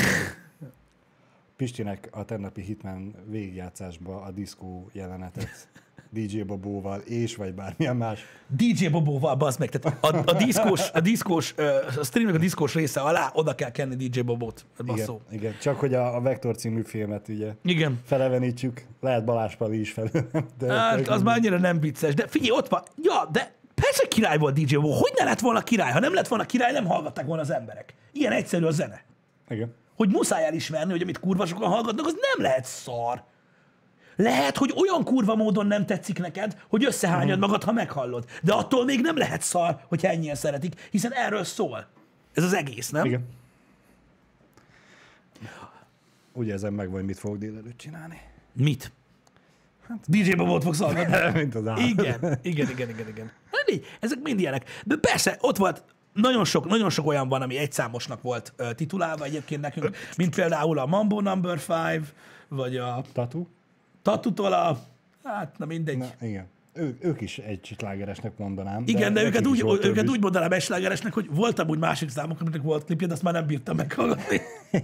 [1.55, 5.67] Pistinek a tegnapi Hitman végigjátszásba a diszkó jelenetet
[6.09, 8.19] DJ Babóval és vagy bármilyen más.
[8.47, 9.69] DJ Bobóval, bazd meg.
[9.69, 11.53] Tehát a, a diszkós, a diszkós,
[11.99, 14.19] a streamnek a diszkós része alá oda kell kenni DJ.
[14.19, 14.37] Igen,
[14.85, 15.19] Basszó.
[15.31, 17.99] igen, csak hogy a, a Vektor című filmet ugye Igen.
[18.05, 20.11] felevenítsük, lehet Balázs Pali is felül.
[20.59, 22.13] De Hát, az már annyira nem vicces.
[22.13, 22.81] De figyelj, ott van.
[23.01, 24.91] Ja, de persze király volt DJ Bobo.
[24.91, 25.91] Hogy ne lett volna király?
[25.91, 27.93] Ha nem lett volna király, nem hallgatták volna az emberek.
[28.11, 29.03] Ilyen egyszerű a zene.
[29.49, 29.73] Igen.
[29.95, 33.23] Hogy muszáj elismerni, hogy amit kurva sokan hallgatnak, az nem lehet szar.
[34.16, 38.26] Lehet, hogy olyan kurva módon nem tetszik neked, hogy összehányad magad, ha meghallod.
[38.41, 41.88] De attól még nem lehet szar, hogy ennyien szeretik, hiszen erről szól.
[42.34, 43.05] Ez az egész, nem?
[43.05, 43.26] Igen.
[46.34, 48.22] Úgy érzem meg, hogy mit fogok délelőtt csinálni.
[48.53, 48.91] Mit?
[50.05, 51.32] DJ Bobot fogsz hallgatni.
[51.39, 51.80] Mint az állat.
[51.80, 53.32] Igen, igen, igen, igen, igen.
[53.51, 54.70] Na, így, ezek mind ilyenek.
[54.86, 55.84] De persze, ott volt
[56.14, 60.80] nagyon sok, nagyon sok olyan van, ami egyszámosnak volt ö, titulálva egyébként nekünk, mint például
[60.80, 62.14] a Mambo Number 5,
[62.47, 63.45] vagy a Tatu?
[64.03, 64.79] Tatutól a...
[65.23, 65.97] Hát, na mindegy.
[65.97, 66.47] Na, igen.
[66.73, 68.83] Ő, ők is egy slágeresnek mondanám.
[68.85, 72.61] Igen, de, nekik őket úgy, őket úgy mondanám eslágeresnek, hogy voltam úgy másik számok, aminek
[72.61, 74.41] volt klipje, de azt már nem bírtam meghallgatni.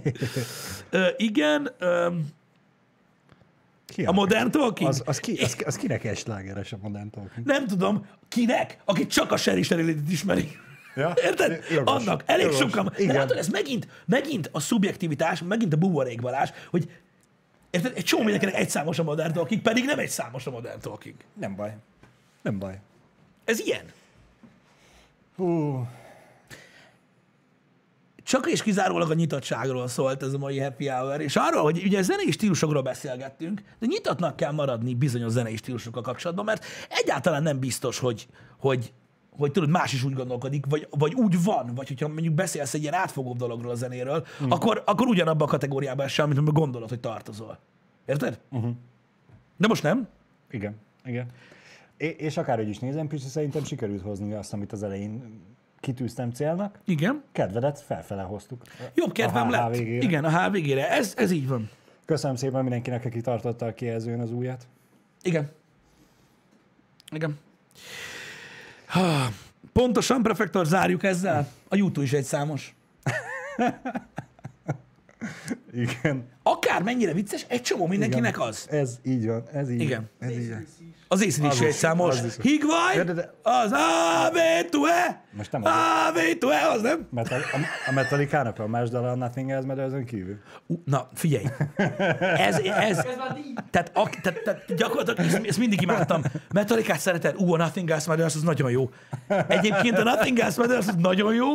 [0.90, 2.08] ö, igen, ö,
[3.86, 4.88] Ki a Modern Talking?
[4.88, 7.46] az, az, ki, az, az kinek egy slágeres a Modern Talking?
[7.46, 10.48] Nem tudom, kinek, aki csak a Sherry Sherry ismeri.
[10.94, 11.12] Ja?
[11.26, 11.64] Érted?
[11.70, 12.58] Jogos, Annak elég jogos.
[12.58, 12.84] sokan.
[12.96, 13.14] De Igen.
[13.14, 16.90] látod, ez megint, megint a szubjektivitás, megint a buborékbalás, hogy
[17.70, 20.80] érted, egy csomó mindenkinek egy számos a Modern Talking, pedig nem egy számos a Modern
[20.80, 21.14] Talking.
[21.34, 21.76] Nem baj.
[22.42, 22.80] Nem baj.
[23.44, 23.84] Ez ilyen.
[25.36, 25.86] Hú,
[28.30, 32.02] csak és kizárólag a nyitottságról szólt ez a mai happy hour, és arról, hogy ugye
[32.02, 37.98] zenei stílusokról beszélgettünk, de nyitottnak kell maradni bizonyos zenei stílusokkal kapcsolatban, mert egyáltalán nem biztos,
[37.98, 38.26] hogy,
[38.58, 38.92] hogy,
[39.40, 42.82] hogy tudod, más is úgy gondolkodik, vagy, vagy úgy van, vagy hogyha mondjuk beszélsz egy
[42.82, 44.50] ilyen átfogóbb dologról a zenéről, mm.
[44.50, 47.58] akkor, akkor ugyanabban a kategóriában sem, mint amiben gondolod, hogy tartozol.
[48.06, 48.40] Érted?
[48.50, 48.70] Uh-huh.
[49.56, 50.08] De most nem.
[50.50, 51.26] igen, igen.
[51.96, 55.42] É- és akárhogy is nézem, Pisti, szerintem sikerült hozni azt, amit az elején
[55.80, 56.78] kitűztem célnak.
[56.84, 57.22] Igen.
[57.32, 58.62] Kedvedet felfele hoztuk.
[58.94, 59.76] Jobb kedvem a lett.
[59.76, 59.82] HVG-re.
[59.82, 60.90] Igen, a HVG-re.
[60.90, 61.70] Ez, ez így van.
[62.04, 64.66] Köszönöm szépen mindenkinek, aki tartotta a kijelzőn az ujját.
[65.22, 65.50] Igen.
[67.12, 67.38] Igen.
[68.90, 69.28] Ha,
[69.72, 71.48] pontosan, prefektor, zárjuk ezzel.
[71.68, 72.74] A YouTube is egy számos.
[75.72, 76.28] Igen.
[76.42, 78.48] Akár mennyire vicces, egy csomó mindenkinek Igen.
[78.48, 78.66] az.
[78.70, 80.10] Ez így van, ez így Igen.
[80.20, 80.28] van.
[80.28, 80.66] Ez így van.
[81.12, 82.20] Az észre is Az egy számos.
[82.20, 82.38] az.
[82.42, 83.32] Higvaj, De, de, de.
[83.42, 85.70] az AV2E, Most nem az.
[86.14, 87.06] AV2E, az nem?
[87.10, 87.56] Metal, a,
[87.88, 90.38] a Metallica-nak a más dala a Nothing Else Matters kívül.
[90.66, 91.44] Ú, Na, figyelj.
[92.36, 92.96] Ez, ez,
[93.70, 96.22] tehát, a, tehát, tehát gyakorlatilag ezt, ezt mindig imádtam.
[96.54, 97.34] Metallicát szereted?
[97.38, 98.90] Ú, a Nothing Else Matters, az nagyon jó.
[99.48, 101.48] Egyébként a Nothing Else Matters, az nagyon jó,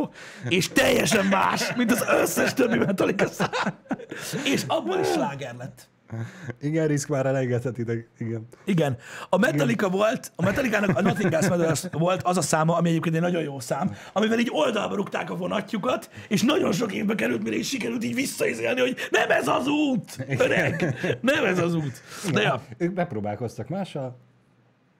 [0.49, 3.49] és teljesen más, mint az összes többi Metallica szám.
[4.45, 5.87] És abból is sláger lett.
[6.61, 8.09] Igen, risk már elengedhetitek.
[8.17, 8.47] Igen.
[8.65, 8.97] Igen.
[9.29, 13.15] A Metallica volt, a Metallica-nak a Nothing Else Matters volt az a száma, ami egyébként
[13.15, 17.43] egy nagyon jó szám, amivel így oldalba rúgták a vonatjukat, és nagyon sok évbe került,
[17.43, 22.01] mire is sikerült így visszaizélni, hogy nem ez az út, öreg, nem ez az út.
[22.31, 24.17] De ja, Ők bepróbálkoztak mással,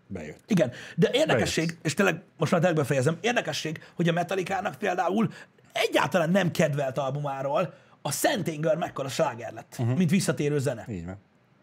[0.07, 0.39] bejött.
[0.47, 0.71] igen.
[0.95, 1.85] De érdekesség, Bejött.
[1.85, 5.29] és tényleg most már tényleg befejezem, érdekesség, hogy a Metallica-nak például
[5.73, 7.73] egyáltalán nem kedvelt albumáról
[8.05, 9.97] a Szent Anger mekkora sláger lett, uh-huh.
[9.97, 10.85] mint visszatérő zene.
[10.89, 11.17] Így van.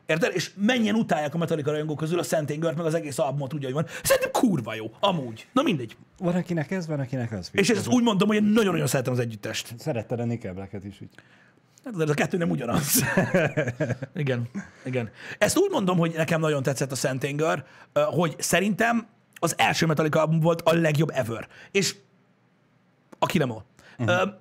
[0.07, 0.35] Érted?
[0.35, 3.65] És mennyien utálják a Metallica rajongók közül a Szent Angert, meg az egész albumot úgy,
[3.65, 3.87] hogy van.
[4.03, 5.47] Szerintem kurva jó, amúgy.
[5.53, 5.97] Na mindegy.
[6.19, 7.51] Van, akinek ez, van, akinek az.
[7.53, 9.75] És ezt úgy mondom, hogy én nagyon-nagyon szeretem az együttest.
[9.79, 11.09] Szeretted a Nickelbacket is, úgy.
[11.85, 13.03] Hát azért a kettő nem ugyanaz.
[14.15, 14.49] igen,
[14.85, 15.11] igen.
[15.39, 19.87] Ezt úgy mondom, hogy nekem nagyon tetszett a Szent Anger, ö, hogy szerintem az első
[19.87, 21.49] Metallica album volt a legjobb ever.
[21.71, 21.97] És
[23.19, 23.65] a Kilemol.
[23.99, 24.41] Uh-huh.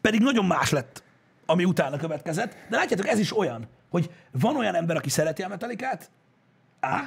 [0.00, 1.02] Pedig nagyon más lett,
[1.46, 2.56] ami utána következett.
[2.68, 6.10] De látjátok, ez is olyan, hogy van olyan ember, aki szereti a Metallicát,
[6.80, 6.98] A,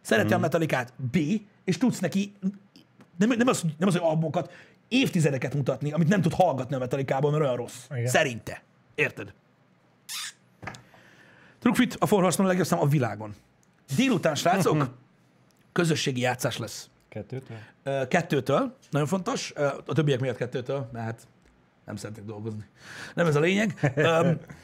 [0.00, 1.16] szereti a Metallicát, B,
[1.64, 2.32] és tudsz neki
[3.18, 4.52] nem, nem, az, nem az, hogy albumokat,
[4.88, 7.84] évtizedeket mutatni, amit nem tud hallgatni a Metallicából, mert olyan rossz.
[7.90, 8.06] Igen.
[8.06, 8.62] Szerinte.
[8.94, 9.32] Érted?
[11.58, 13.34] Trukfit, a forhasznon a legjobb szám a világon.
[13.96, 14.94] Délután, srácok,
[15.72, 16.90] közösségi játszás lesz.
[17.08, 17.56] Kettőtől?
[18.08, 19.52] Kettőtől, nagyon fontos,
[19.86, 21.26] a többiek miatt kettőtől, mert hát
[21.88, 22.64] nem szeretek dolgozni.
[23.14, 23.92] Nem ez a lényeg.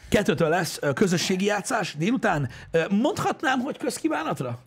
[0.08, 2.48] Kettőtől lesz közösségi játszás délután.
[2.90, 4.58] Mondhatnám, hogy közkívánatra?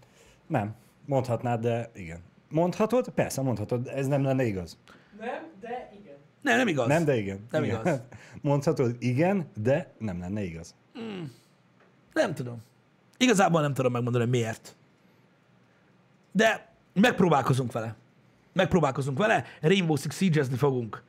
[0.48, 0.76] Nem.
[1.06, 2.20] Mondhatnád, de igen.
[2.50, 3.10] Mondhatod?
[3.10, 3.88] Persze, mondhatod.
[3.88, 4.78] Ez nem lenne igaz.
[5.20, 6.16] Nem, de igen.
[6.42, 6.88] Nem, nem igaz.
[6.88, 7.48] Nem, de igen.
[7.52, 7.80] Nem igen.
[7.80, 8.02] igaz.
[8.42, 10.76] Mondhatod igen, de nem lenne igaz.
[12.14, 12.64] Nem tudom.
[13.18, 14.76] Igazából nem tudom megmondani, hogy miért.
[16.32, 17.96] De megpróbálkozunk vele.
[18.54, 19.46] Megpróbálkozunk vele.
[19.62, 21.04] Rainbow Six Siege-ezni fogunk.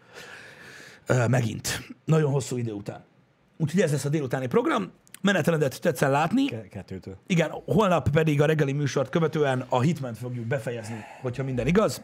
[1.29, 1.89] Megint.
[2.05, 3.05] Nagyon hosszú idő után.
[3.57, 4.91] Úgyhogy ez lesz a délutáni program.
[5.23, 6.45] Menetrendet tetszen látni.
[6.45, 7.17] Ke- kettőtől.
[7.27, 12.03] Igen, holnap pedig a reggeli műsort követően a hitment fogjuk befejezni, hogyha minden igaz.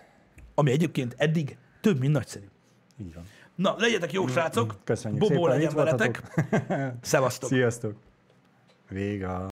[0.55, 2.45] Ami egyébként eddig több, mint nagyszerű.
[3.01, 3.25] Így van.
[3.55, 4.77] Na, legyetek jók, srácok!
[4.85, 6.23] Köszönjük Bobó szépen, legyen veletek.
[7.01, 7.49] Szevasztok!
[7.49, 7.95] Sziasztok.
[8.89, 9.53] Vége.